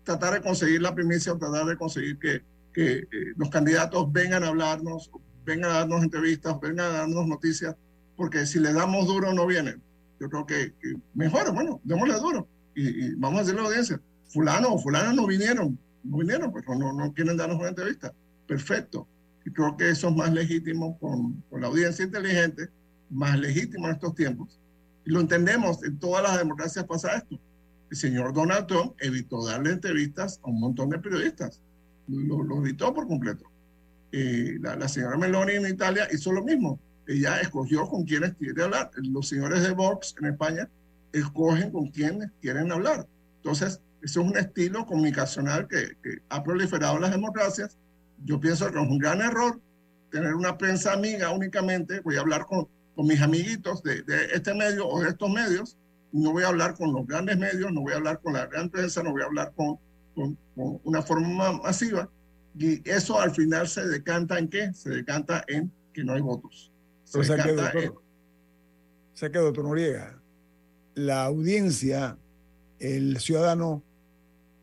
[0.04, 4.44] tratar de conseguir la primicia o tratar de conseguir que, que eh, los candidatos vengan
[4.44, 5.10] a hablarnos,
[5.44, 7.76] vengan a darnos entrevistas, vengan a darnos noticias,
[8.18, 9.82] porque si le damos duro no vienen.
[10.20, 10.74] Yo creo que,
[11.14, 15.80] mejor, bueno, démosle duro y, vamos a a la audiencia, fulano o fulana no vinieron,
[16.04, 18.14] no vinieron, pues no, no quieren darnos una entrevista.
[18.48, 19.08] Perfecto,
[19.46, 22.70] y creo que eso es más legítimo con, con la audiencia inteligente,
[23.10, 24.60] más legítimo en estos tiempos.
[25.06, 27.40] Y lo entendemos, en todas las democracias pasa esto.
[27.90, 31.62] El señor Donald Trump evitó darle entrevistas a un montón de periodistas.
[32.08, 33.46] Lo, lo evitó por completo.
[34.12, 36.80] Eh, la, la, señora Meloni en Italia hizo lo mismo.
[37.08, 38.92] Ella escogió con quienes quiere hablar.
[38.98, 40.70] Los señores de Vox en España
[41.14, 43.08] escogen con quienes quieren hablar.
[43.38, 47.78] Entonces, eso es un estilo comunicacional que, que ha proliferado en las democracias
[48.24, 49.60] yo pienso que es un gran error
[50.12, 52.00] tener una prensa amiga únicamente.
[52.02, 55.78] Voy a hablar con, con mis amiguitos de, de, este medio o de estos medios.
[56.12, 58.70] No voy a hablar con los grandes medios, no voy a hablar con la gran
[58.70, 59.78] prensa, no voy a hablar con,
[60.16, 62.10] con, una forma masiva.
[62.58, 64.74] Y eso al final se decanta en qué?
[64.74, 66.72] Se decanta en que no hay votos.
[67.14, 68.04] O sea, que, doctor,
[69.14, 70.22] o sea que, doctor Noriega,
[70.96, 72.18] la audiencia,
[72.80, 73.84] el ciudadano,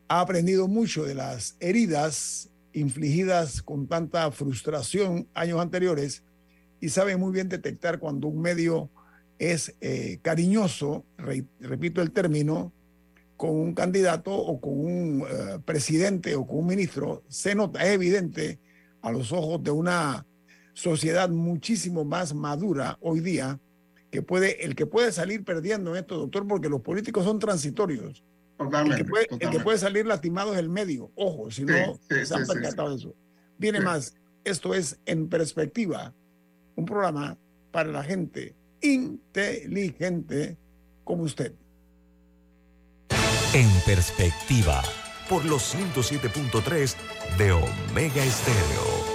[0.07, 6.23] ha aprendido mucho de las heridas infligidas con tanta frustración años anteriores
[6.79, 8.89] y sabe muy bien detectar cuando un medio
[9.39, 12.71] es eh, cariñoso, re- repito el término,
[13.37, 17.93] con un candidato o con un eh, presidente o con un ministro, se nota, es
[17.93, 18.59] evidente
[19.01, 20.25] a los ojos de una
[20.75, 23.59] sociedad muchísimo más madura hoy día,
[24.11, 28.23] que puede, el que puede salir perdiendo en esto, doctor, porque los políticos son transitorios.
[28.57, 29.63] Totalmente, el, que puede, el que totalmente.
[29.63, 31.11] puede salir lastimado es el medio.
[31.15, 33.15] Ojo, si Sí, no sí, se han sí, sí, percatado de eso.
[33.57, 33.83] Viene Sí.
[33.85, 34.13] más.
[34.43, 36.13] Esto es En Perspectiva,
[36.75, 37.37] un programa
[37.71, 40.57] para la gente inteligente
[41.03, 41.53] como usted.
[43.53, 44.83] En perspectiva,
[45.29, 46.95] por los 107.3
[47.37, 49.14] de Omega Estéreo.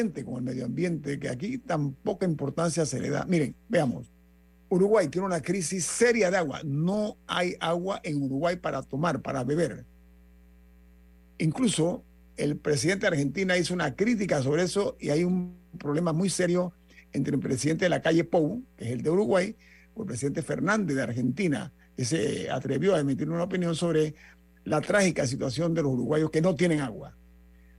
[0.00, 3.24] Ambiente, con el medio ambiente, que aquí tan poca importancia se le da.
[3.26, 4.10] Miren, veamos.
[4.68, 6.60] Uruguay tiene una crisis seria de agua.
[6.64, 9.84] No hay agua en Uruguay para tomar, para beber.
[11.38, 12.04] Incluso
[12.36, 16.72] el presidente de Argentina hizo una crítica sobre eso y hay un problema muy serio
[17.12, 19.56] entre el presidente de la calle Pou, que es el de Uruguay,
[19.92, 24.14] con el presidente Fernández de Argentina, que se atrevió a emitir una opinión sobre
[24.64, 27.16] la trágica situación de los uruguayos que no tienen agua.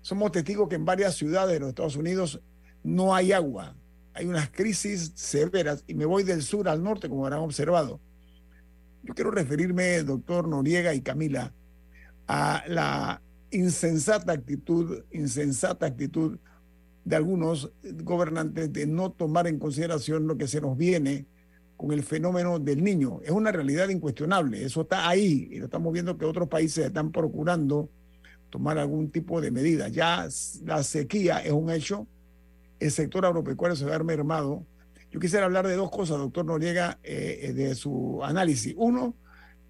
[0.02, 2.42] Somos testigos que en varias ciudades de los Estados Unidos
[2.84, 3.76] no hay agua.
[4.14, 8.02] Hay unas crisis severas y me voy del sur al norte, como habrán observado.
[9.04, 11.54] Yo quiero referirme, doctor Noriega y Camila,
[12.28, 13.22] a la
[13.52, 16.38] insensata actitud, insensata actitud
[17.04, 17.72] de algunos
[18.04, 21.26] gobernantes de no tomar en consideración lo que se nos viene
[21.78, 23.22] con el fenómeno del niño.
[23.24, 27.12] Es una realidad incuestionable, eso está ahí y lo estamos viendo que otros países están
[27.12, 27.90] procurando
[28.52, 29.88] tomar algún tipo de medida.
[29.88, 30.28] Ya
[30.64, 32.06] la sequía es un hecho,
[32.80, 34.64] el sector agropecuario se va a ver mermado.
[35.10, 38.76] Yo quisiera hablar de dos cosas, doctor Noriega, eh, de su análisis.
[38.78, 39.16] Uno,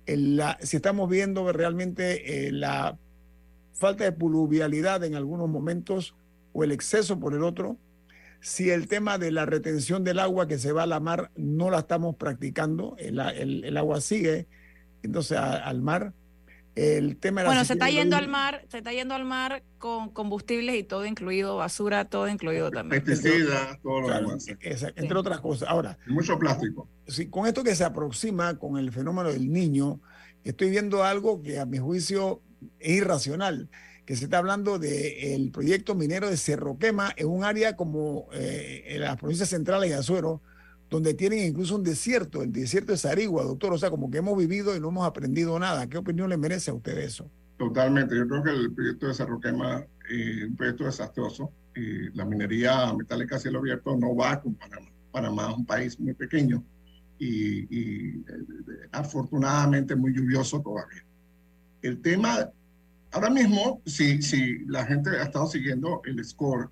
[0.06, 2.98] el, la, si estamos viendo realmente eh, la
[3.74, 6.16] falta de pluvialidad en algunos momentos
[6.54, 7.78] o el exceso por el otro,
[8.40, 11.70] si el tema de la retención del agua que se va a la mar no
[11.70, 14.48] la estamos practicando, el, el, el agua sigue
[15.04, 16.14] entonces a, al mar.
[16.76, 20.10] El tema de bueno, se está yendo al mar, se está yendo al mar con
[20.10, 23.04] combustibles y todo incluido, basura, todo incluido también.
[23.04, 24.48] Pesticidas, todo lo claro, demás.
[24.62, 25.14] esa, entre sí.
[25.14, 25.68] otras cosas.
[25.68, 26.88] Ahora, mucho plástico.
[27.08, 30.00] Sí, con esto que se aproxima con el fenómeno del niño,
[30.44, 32.42] estoy viendo algo que a mi juicio
[32.80, 33.70] es irracional
[34.06, 38.28] que se está hablando del de proyecto minero de Cerro Quema en un área como
[38.34, 40.42] eh, en las provincias centrales de Azuero,
[40.92, 43.74] donde tienen incluso un desierto, el desierto de Sarigua, doctor.
[43.74, 45.88] O sea, como que hemos vivido y no hemos aprendido nada.
[45.88, 47.32] ¿Qué opinión le merece a usted eso?
[47.58, 48.16] Totalmente.
[48.16, 51.52] Yo creo que el proyecto de Cerro Quema es eh, un proyecto desastroso.
[51.76, 54.88] Eh, la minería metálica a cielo abierto no va con Panamá.
[55.12, 56.64] Panamá es un país muy pequeño
[57.18, 58.26] y, y
[58.92, 61.06] afortunadamente muy lluvioso todavía.
[61.82, 62.52] El tema
[63.14, 66.70] Ahora mismo, si, si la gente ha estado siguiendo el score,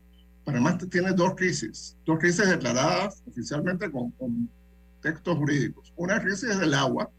[0.50, 4.50] Panamá tiene dos crisis, dos crisis declaradas oficialmente con, con
[5.00, 5.94] textos jurídicos.
[5.96, 7.12] Una crisis es del agua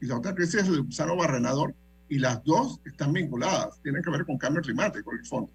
[0.00, 1.74] y la otra crisis es del gusano barrenador
[2.08, 5.52] y las dos están vinculadas, tienen que ver con cambio climático en el fondo.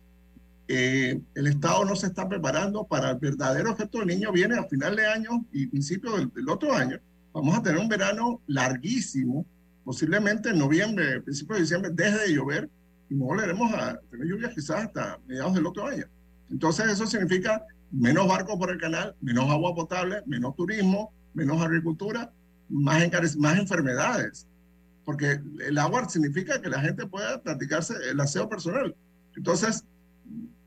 [0.68, 4.66] Eh, el Estado no se está preparando para el verdadero efecto del niño, viene a
[4.66, 7.00] final de año y principio del, del otro año.
[7.34, 9.44] Vamos a tener un verano larguísimo,
[9.84, 12.70] posiblemente en noviembre, principio de diciembre, deje de llover
[13.10, 16.06] y no volveremos a tener lluvias quizás hasta mediados del otro año.
[16.50, 22.32] Entonces eso significa menos barcos por el canal, menos agua potable, menos turismo, menos agricultura,
[22.70, 23.04] más,
[23.58, 24.48] enfermedades.
[25.06, 28.96] Porque el agua significa que la gente pueda practicarse el aseo personal.
[29.36, 29.86] Entonces,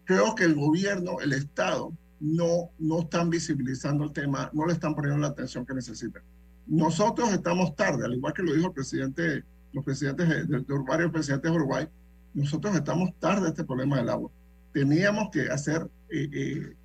[0.05, 4.95] creo que el gobierno, el Estado, no, no están visibilizando el tema, no le están
[4.95, 6.23] poniendo la atención que necesitan.
[6.67, 10.79] Nosotros estamos tarde, al igual que lo dijo el presidente, los presidentes de, de, de
[10.87, 11.89] varios presidentes de Uruguay,
[12.35, 14.31] nosotros estamos tarde a este problema del agua.
[14.77, 16.77] Teníamos que hacer, eh, eh,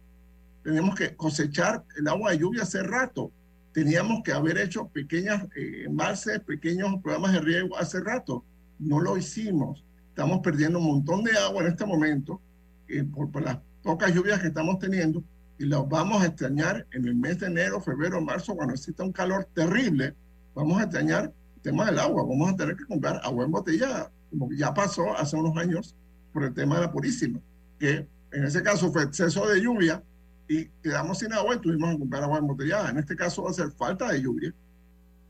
[0.64, 3.34] teníamos que cosechar el agua de lluvia hace rato.
[3.74, 8.46] Teníamos que haber hecho pequeñas eh, embalses, pequeños programas de riego hace rato.
[8.80, 9.84] No lo hicimos.
[10.08, 12.40] Estamos perdiendo un montón de agua en este momento
[12.88, 15.22] eh, por, por, las pocas lluvias que estamos teniendo
[15.60, 19.12] y los vamos a extrañar en el mes de enero, febrero, marzo, cuando exista un
[19.12, 20.16] calor terrible.
[20.56, 22.24] Vamos a extrañar el tema del agua.
[22.24, 25.94] Vamos a tener que comprar agua embotellada como ya pasó hace unos años
[26.32, 27.42] por el tema de la Purísima,
[27.82, 30.04] que en ese caso fue exceso de lluvia
[30.48, 32.92] y quedamos sin agua y tuvimos que comprar agua embotellada.
[32.92, 34.54] En este caso va a ser falta de lluvia.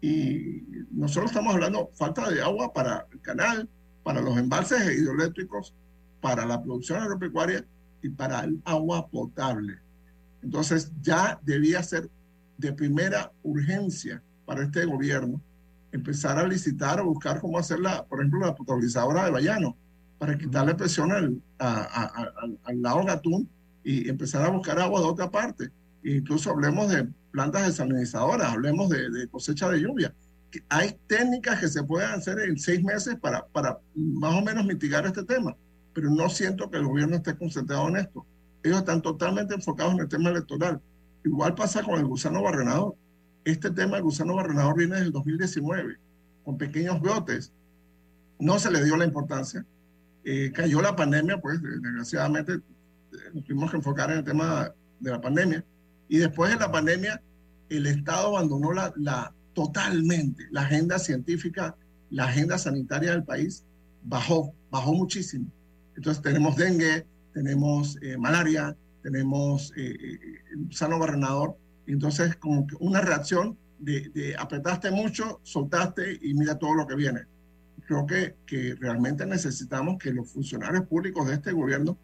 [0.02, 3.70] Y nosotros estamos hablando falta de agua para el canal,
[4.04, 5.74] para los embalses hidroeléctricos,
[6.20, 7.66] para la producción agropecuaria
[8.02, 9.80] y para el agua potable.
[10.43, 12.10] Entonces ya debía ser
[12.58, 15.41] de primera urgencia para este gobierno
[15.93, 19.78] empezar a licitar o buscar cómo hacerla, por ejemplo, la potabilizadora de Bayano,
[20.22, 22.34] para quitarle presión al, a, a, a,
[22.65, 23.49] al lago Gatún
[23.84, 25.72] y empezar a buscar agua de otra parte.
[26.03, 30.13] Incluso hablemos de plantas desalinizadoras, hablemos de, de, cosecha de lluvia.
[30.69, 35.07] Hay técnicas que se pueden hacer en seis meses para, para más o menos mitigar
[35.07, 35.57] este tema,
[35.91, 38.24] pero no siento que el gobierno esté concentrado en esto.
[38.61, 40.80] Ellos están totalmente enfocados en el tema electoral.
[41.26, 42.95] Igual pasa con el gusano barrenador
[43.43, 45.97] este tema del gusano barrenador viene desde el 2019,
[46.43, 47.51] con pequeños brotes.
[48.39, 49.65] No se le dio la importancia.
[50.24, 52.59] Eh, cayó la pandemia, pues desgraciadamente
[53.34, 55.63] nos tuvimos que enfocar en el tema de la pandemia.
[56.07, 57.22] Y después de la pandemia,
[57.69, 61.76] el Estado abandonó la, la, totalmente la agenda científica,
[62.09, 63.63] la agenda sanitaria del país,
[64.03, 65.47] bajó, bajó muchísimo.
[65.95, 70.19] Entonces tenemos dengue, tenemos eh, malaria, tenemos eh,
[70.55, 71.55] gusano barrenador
[71.88, 77.22] entonces, como una reacción de, de, apretaste mucho, soltaste y mira todo lo que viene.
[77.91, 81.97] Creo que, que realmente necesitamos que los funcionarios públicos de este gobierno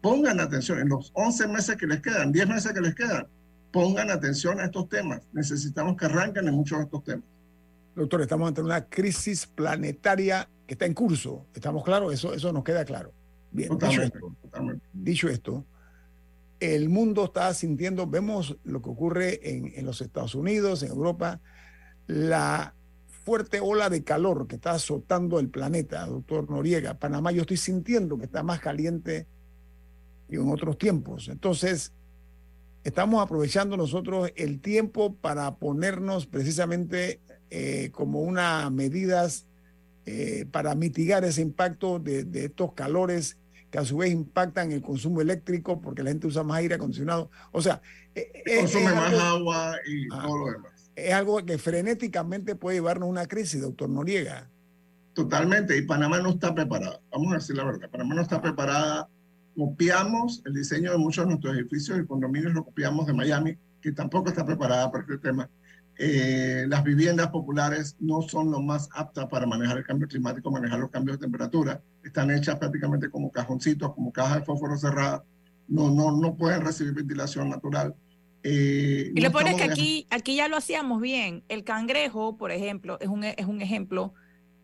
[0.00, 3.24] pongan atención en los 11 meses que les quedan, 10 meses que les quedan,
[3.70, 5.20] pongan atención a estos temas.
[5.32, 7.24] Necesitamos que arranquen en muchos de estos temas.
[7.94, 11.46] Doctor, estamos ante una crisis planetaria que está en curso.
[11.54, 12.12] ¿Estamos claros?
[12.12, 13.12] Eso, eso nos queda claro.
[13.52, 14.86] Bien, totalmente, dicho, esto, totalmente.
[14.92, 15.64] dicho esto,
[16.58, 21.40] el mundo está sintiendo, vemos lo que ocurre en, en, los Estados Unidos, en Europa,
[22.08, 22.74] la
[23.28, 26.98] fuerte ola de calor que está azotando el planeta, doctor Noriega.
[26.98, 29.26] Panamá yo estoy sintiendo que está más caliente
[30.30, 31.28] que en otros tiempos.
[31.28, 31.92] Entonces,
[32.84, 37.20] estamos aprovechando nosotros el tiempo para ponernos precisamente
[37.50, 39.46] eh, como una medidas
[40.06, 43.36] eh, para mitigar ese impacto de, de estos calores
[43.70, 47.30] que a su vez impactan el consumo eléctrico porque la gente usa más aire acondicionado.
[47.52, 47.82] O sea,
[48.14, 48.26] es,
[48.58, 50.77] consume más agua y ah, todo lo demás.
[50.98, 54.50] Es algo que frenéticamente puede llevarnos a una crisis, doctor Noriega.
[55.14, 57.00] Totalmente, y Panamá no está preparada.
[57.10, 59.08] Vamos a decir la verdad, Panamá no está preparada.
[59.56, 63.92] Copiamos el diseño de muchos de nuestros edificios y condominios, lo copiamos de Miami, que
[63.92, 65.48] tampoco está preparada para este tema.
[66.00, 70.78] Eh, las viviendas populares no son lo más aptas para manejar el cambio climático, manejar
[70.78, 71.80] los cambios de temperatura.
[72.04, 75.22] Están hechas prácticamente como cajoncitos, como cajas de fósforo cerradas.
[75.66, 77.94] No, no, no pueden recibir ventilación natural.
[78.42, 81.44] Eh, y no lo peor es que aquí, aquí ya lo hacíamos bien.
[81.48, 84.14] El cangrejo, por ejemplo, es un, es un ejemplo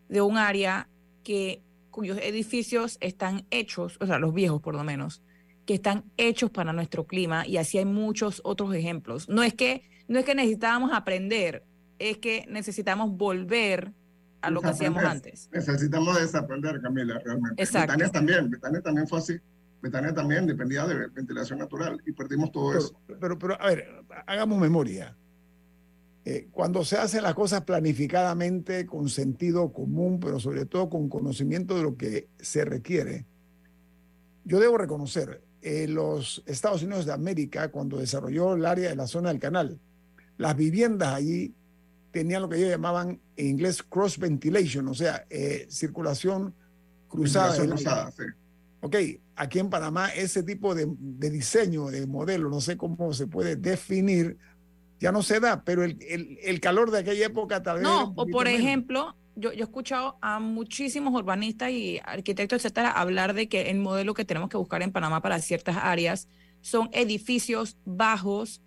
[0.07, 0.89] de un área
[1.23, 1.61] que,
[1.91, 5.23] cuyos edificios están hechos, o sea, los viejos por lo menos,
[5.65, 9.27] que están hechos para nuestro clima y así hay muchos otros ejemplos.
[9.29, 11.63] No es que no es que necesitábamos aprender,
[11.97, 13.93] es que necesitamos volver
[14.41, 15.49] a lo que hacíamos antes.
[15.51, 17.63] Necesitamos desaprender, Camila, realmente.
[17.63, 17.93] Exacto.
[17.93, 19.33] Betania también, Betania también fue así.
[19.81, 22.99] Betania también dependía de ventilación natural y perdimos todo pero, eso.
[23.19, 23.85] Pero, pero, a ver,
[24.25, 25.15] hagamos memoria.
[26.23, 31.75] Eh, cuando se hacen las cosas planificadamente, con sentido común, pero sobre todo con conocimiento
[31.77, 33.25] de lo que se requiere,
[34.43, 39.07] yo debo reconocer, eh, los Estados Unidos de América, cuando desarrolló el área de la
[39.07, 39.79] zona del canal,
[40.37, 41.55] las viviendas allí
[42.11, 46.53] tenían lo que ellos llamaban en inglés cross ventilation, o sea, eh, circulación
[47.07, 47.53] cruzada.
[47.53, 47.67] Aire.
[47.67, 48.23] cruzada, sí.
[48.81, 48.95] Ok,
[49.35, 53.55] aquí en Panamá ese tipo de, de diseño, de modelo, no sé cómo se puede
[53.55, 54.37] definir,
[54.99, 57.83] ya no se da, pero el, el- el calor de aquella época tal vez...
[57.83, 58.59] No, o por menos.
[58.61, 63.79] ejemplo, yo, yo he escuchado a muchísimos urbanistas y arquitectos, etcétera, hablar de que el
[63.79, 66.29] modelo que tenemos que buscar en Panamá para ciertas áreas
[66.61, 68.61] son edificios bajos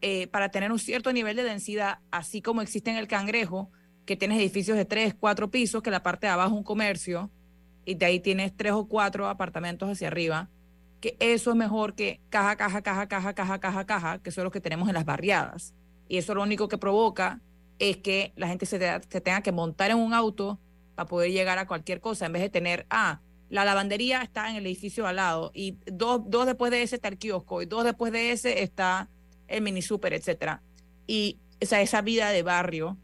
[0.00, 3.70] eh, para tener un cierto nivel de densidad, así como existe en el Cangrejo,
[4.06, 7.30] que tienes edificios de tres, cuatro pisos, que la parte de abajo es un comercio,
[7.90, 10.48] y de ahí tienes tres o cuatro apartamentos hacia arriba,
[11.00, 14.52] que eso es mejor que caja, caja, caja, caja, caja, caja, caja, que son los
[14.52, 15.74] que tenemos en las barriadas.
[16.08, 17.40] Y eso lo único que provoca
[17.78, 20.58] es que la gente se, te- se tenga que montar en un auto
[20.94, 24.56] para poder llegar a cualquier cosa, en vez de tener, ah, la lavandería está en
[24.56, 27.82] el edificio al lado, y dos, dos después de ese está el kiosco, y dos
[27.84, 29.08] después de ese está
[29.48, 30.62] el mini super, etcétera.
[31.06, 32.96] Y o sea, esa vida de barrio,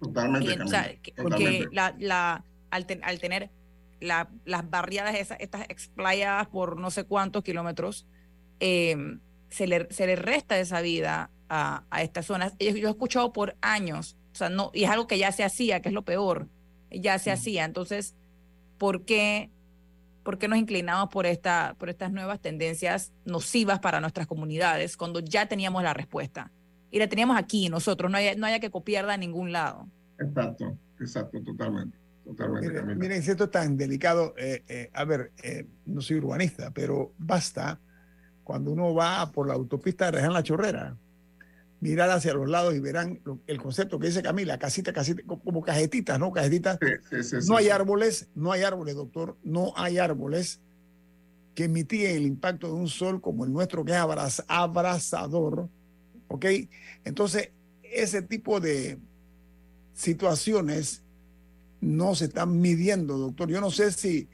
[0.00, 0.62] Totalmente.
[0.62, 1.68] o sea, que- porque totalmente.
[1.74, 3.50] la, la, al, ten- al tener
[4.00, 8.06] la- las barriadas esas, estas explayadas por no sé cuántos kilómetros,
[8.60, 8.96] eh,
[9.48, 12.54] se, le, se le resta esa vida a, a estas zonas.
[12.58, 15.44] Yo, yo he escuchado por años, o sea, no, y es algo que ya se
[15.44, 16.48] hacía, que es lo peor,
[16.90, 17.64] ya se hacía.
[17.64, 18.14] Entonces,
[18.78, 19.50] ¿por qué,
[20.22, 25.20] por qué nos inclinamos por, esta, por estas nuevas tendencias nocivas para nuestras comunidades cuando
[25.20, 26.52] ya teníamos la respuesta?
[26.92, 29.88] Y la teníamos aquí nosotros, no haya, no haya que copiarla a ningún lado.
[30.18, 31.96] Exacto, exacto, totalmente.
[32.36, 36.16] Totalmente, Miren, miren, si esto es tan delicado, eh, eh, a ver, eh, no soy
[36.18, 37.80] urbanista, pero basta
[38.44, 40.96] cuando uno va por la autopista de Reján La Chorrera,
[41.80, 45.40] mirar hacia los lados y verán lo- el concepto que dice Camila, casita, casita, co-
[45.40, 46.30] como cajetitas, ¿no?
[46.30, 46.78] Cajetitas.
[47.10, 50.60] sí, sí, no hay árboles, no hay árboles, doctor, no hay árboles
[51.54, 55.68] que mitiguen el impacto de un sol como el nuestro, que es abraz- abrasador,
[56.28, 56.46] ¿ok?
[57.04, 57.50] Entonces,
[57.82, 58.98] ese tipo de
[59.92, 61.02] situaciones
[61.80, 63.48] no se están midiendo, doctor.
[63.48, 64.28] Yo no sé si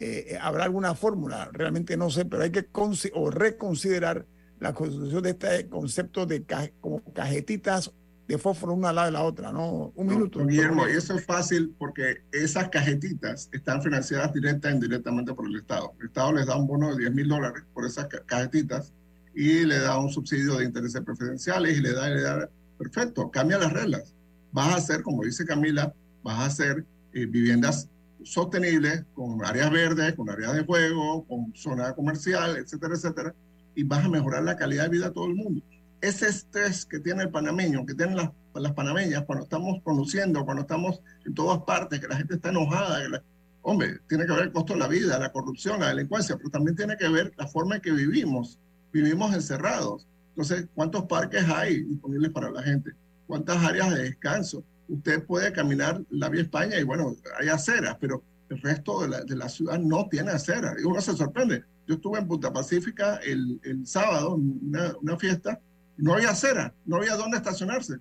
[0.00, 2.66] eh, habrá alguna fórmula, realmente no sé, pero hay que
[3.14, 4.26] o reconsiderar
[4.58, 7.92] la constitución de este concepto de ca- como cajetitas
[8.28, 9.92] de fósforo una al lado de la otra, ¿no?
[9.96, 10.46] Un minuto.
[10.46, 15.56] Guillermo, y eso es fácil porque esas cajetitas están financiadas directa e indirectamente por el
[15.56, 15.92] Estado.
[16.00, 18.92] El Estado les da un bono de 10 mil dólares por esas ca- cajetitas
[19.34, 23.58] y le da un subsidio de intereses preferenciales y le da, le da perfecto, cambia
[23.58, 24.14] las reglas.
[24.52, 27.88] Vas a hacer, como dice Camila, vas a hacer eh, viviendas
[28.22, 33.34] sostenibles con áreas verdes, con áreas de juego, con zona comercial, etcétera, etcétera,
[33.74, 35.62] y vas a mejorar la calidad de vida de todo el mundo
[36.00, 38.30] ese estrés que tiene el panameño, que tienen las,
[38.72, 43.20] panameñas cuando estamos conduciendo, cuando estamos en todas partes, que la gente está enojada, que
[43.62, 46.76] hombre, tiene que ver el costo de la vida, la corrupción, la delincuencia, pero también
[46.76, 48.58] tiene que ver la forma en que vivimos.
[48.92, 50.06] Vivimos encerrados.
[50.30, 52.92] Entonces, ¿cuántos parques hay disponibles para la gente?
[53.26, 54.64] ¿Cuántas áreas de descanso?
[54.90, 59.20] Usted puede caminar la vía España y bueno, hay aceras, pero el resto de la,
[59.24, 60.74] de la ciudad no tiene acera.
[60.80, 61.62] Y uno se sorprende.
[61.86, 65.60] Yo estuve en Punta Pacífica el, el sábado, una, una fiesta,
[65.96, 67.94] no había acera, no había dónde estacionarse.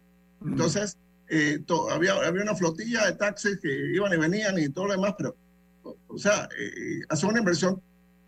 [0.44, 4.88] Entonces, eh, to- había, había una flotilla de taxis que iban y venían y todo
[4.88, 5.36] lo demás, pero,
[5.84, 7.82] o, o sea, eh, hace una inversión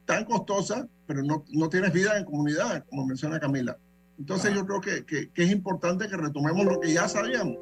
[0.05, 3.78] tan costosa, pero no, no tienes vida en comunidad, como menciona Camila.
[4.20, 7.57] Entonces, yo creo que, que- que es importante que retomemos lo que ya sabíamos.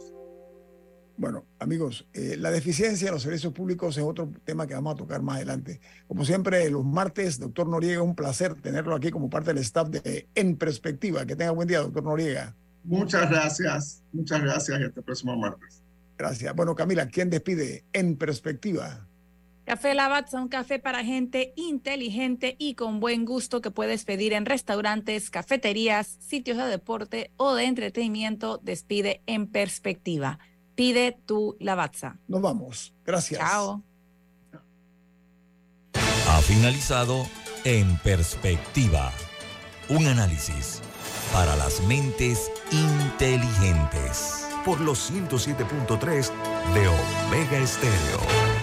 [1.19, 4.95] Bueno, amigos, eh, la deficiencia en los servicios públicos es otro tema que vamos a
[4.95, 5.81] tocar más adelante.
[6.07, 10.29] Como siempre, los martes, doctor Noriega, un placer tenerlo aquí como parte del staff de
[10.33, 11.25] En Perspectiva.
[11.25, 12.55] Que tenga buen día, doctor Noriega.
[12.85, 15.83] Muchas gracias, muchas gracias y hasta el próximo martes.
[16.17, 16.55] Gracias.
[16.55, 19.05] Bueno, Camila, ¿quién despide En Perspectiva?
[19.65, 24.45] Café Lavazza, un café para gente inteligente y con buen gusto que puedes pedir en
[24.45, 28.57] restaurantes, cafeterías, sitios de deporte o de entretenimiento.
[28.63, 30.39] Despide en perspectiva.
[30.79, 32.15] Pide tu Lavazza.
[32.29, 32.93] Nos vamos.
[33.05, 33.41] Gracias.
[33.41, 33.83] Chao.
[36.29, 37.27] Ha finalizado
[37.65, 39.11] En Perspectiva.
[39.89, 40.79] Un análisis
[41.33, 44.47] para las mentes inteligentes.
[44.63, 46.31] Por los 107.3
[46.73, 48.58] de Omega Estéreo.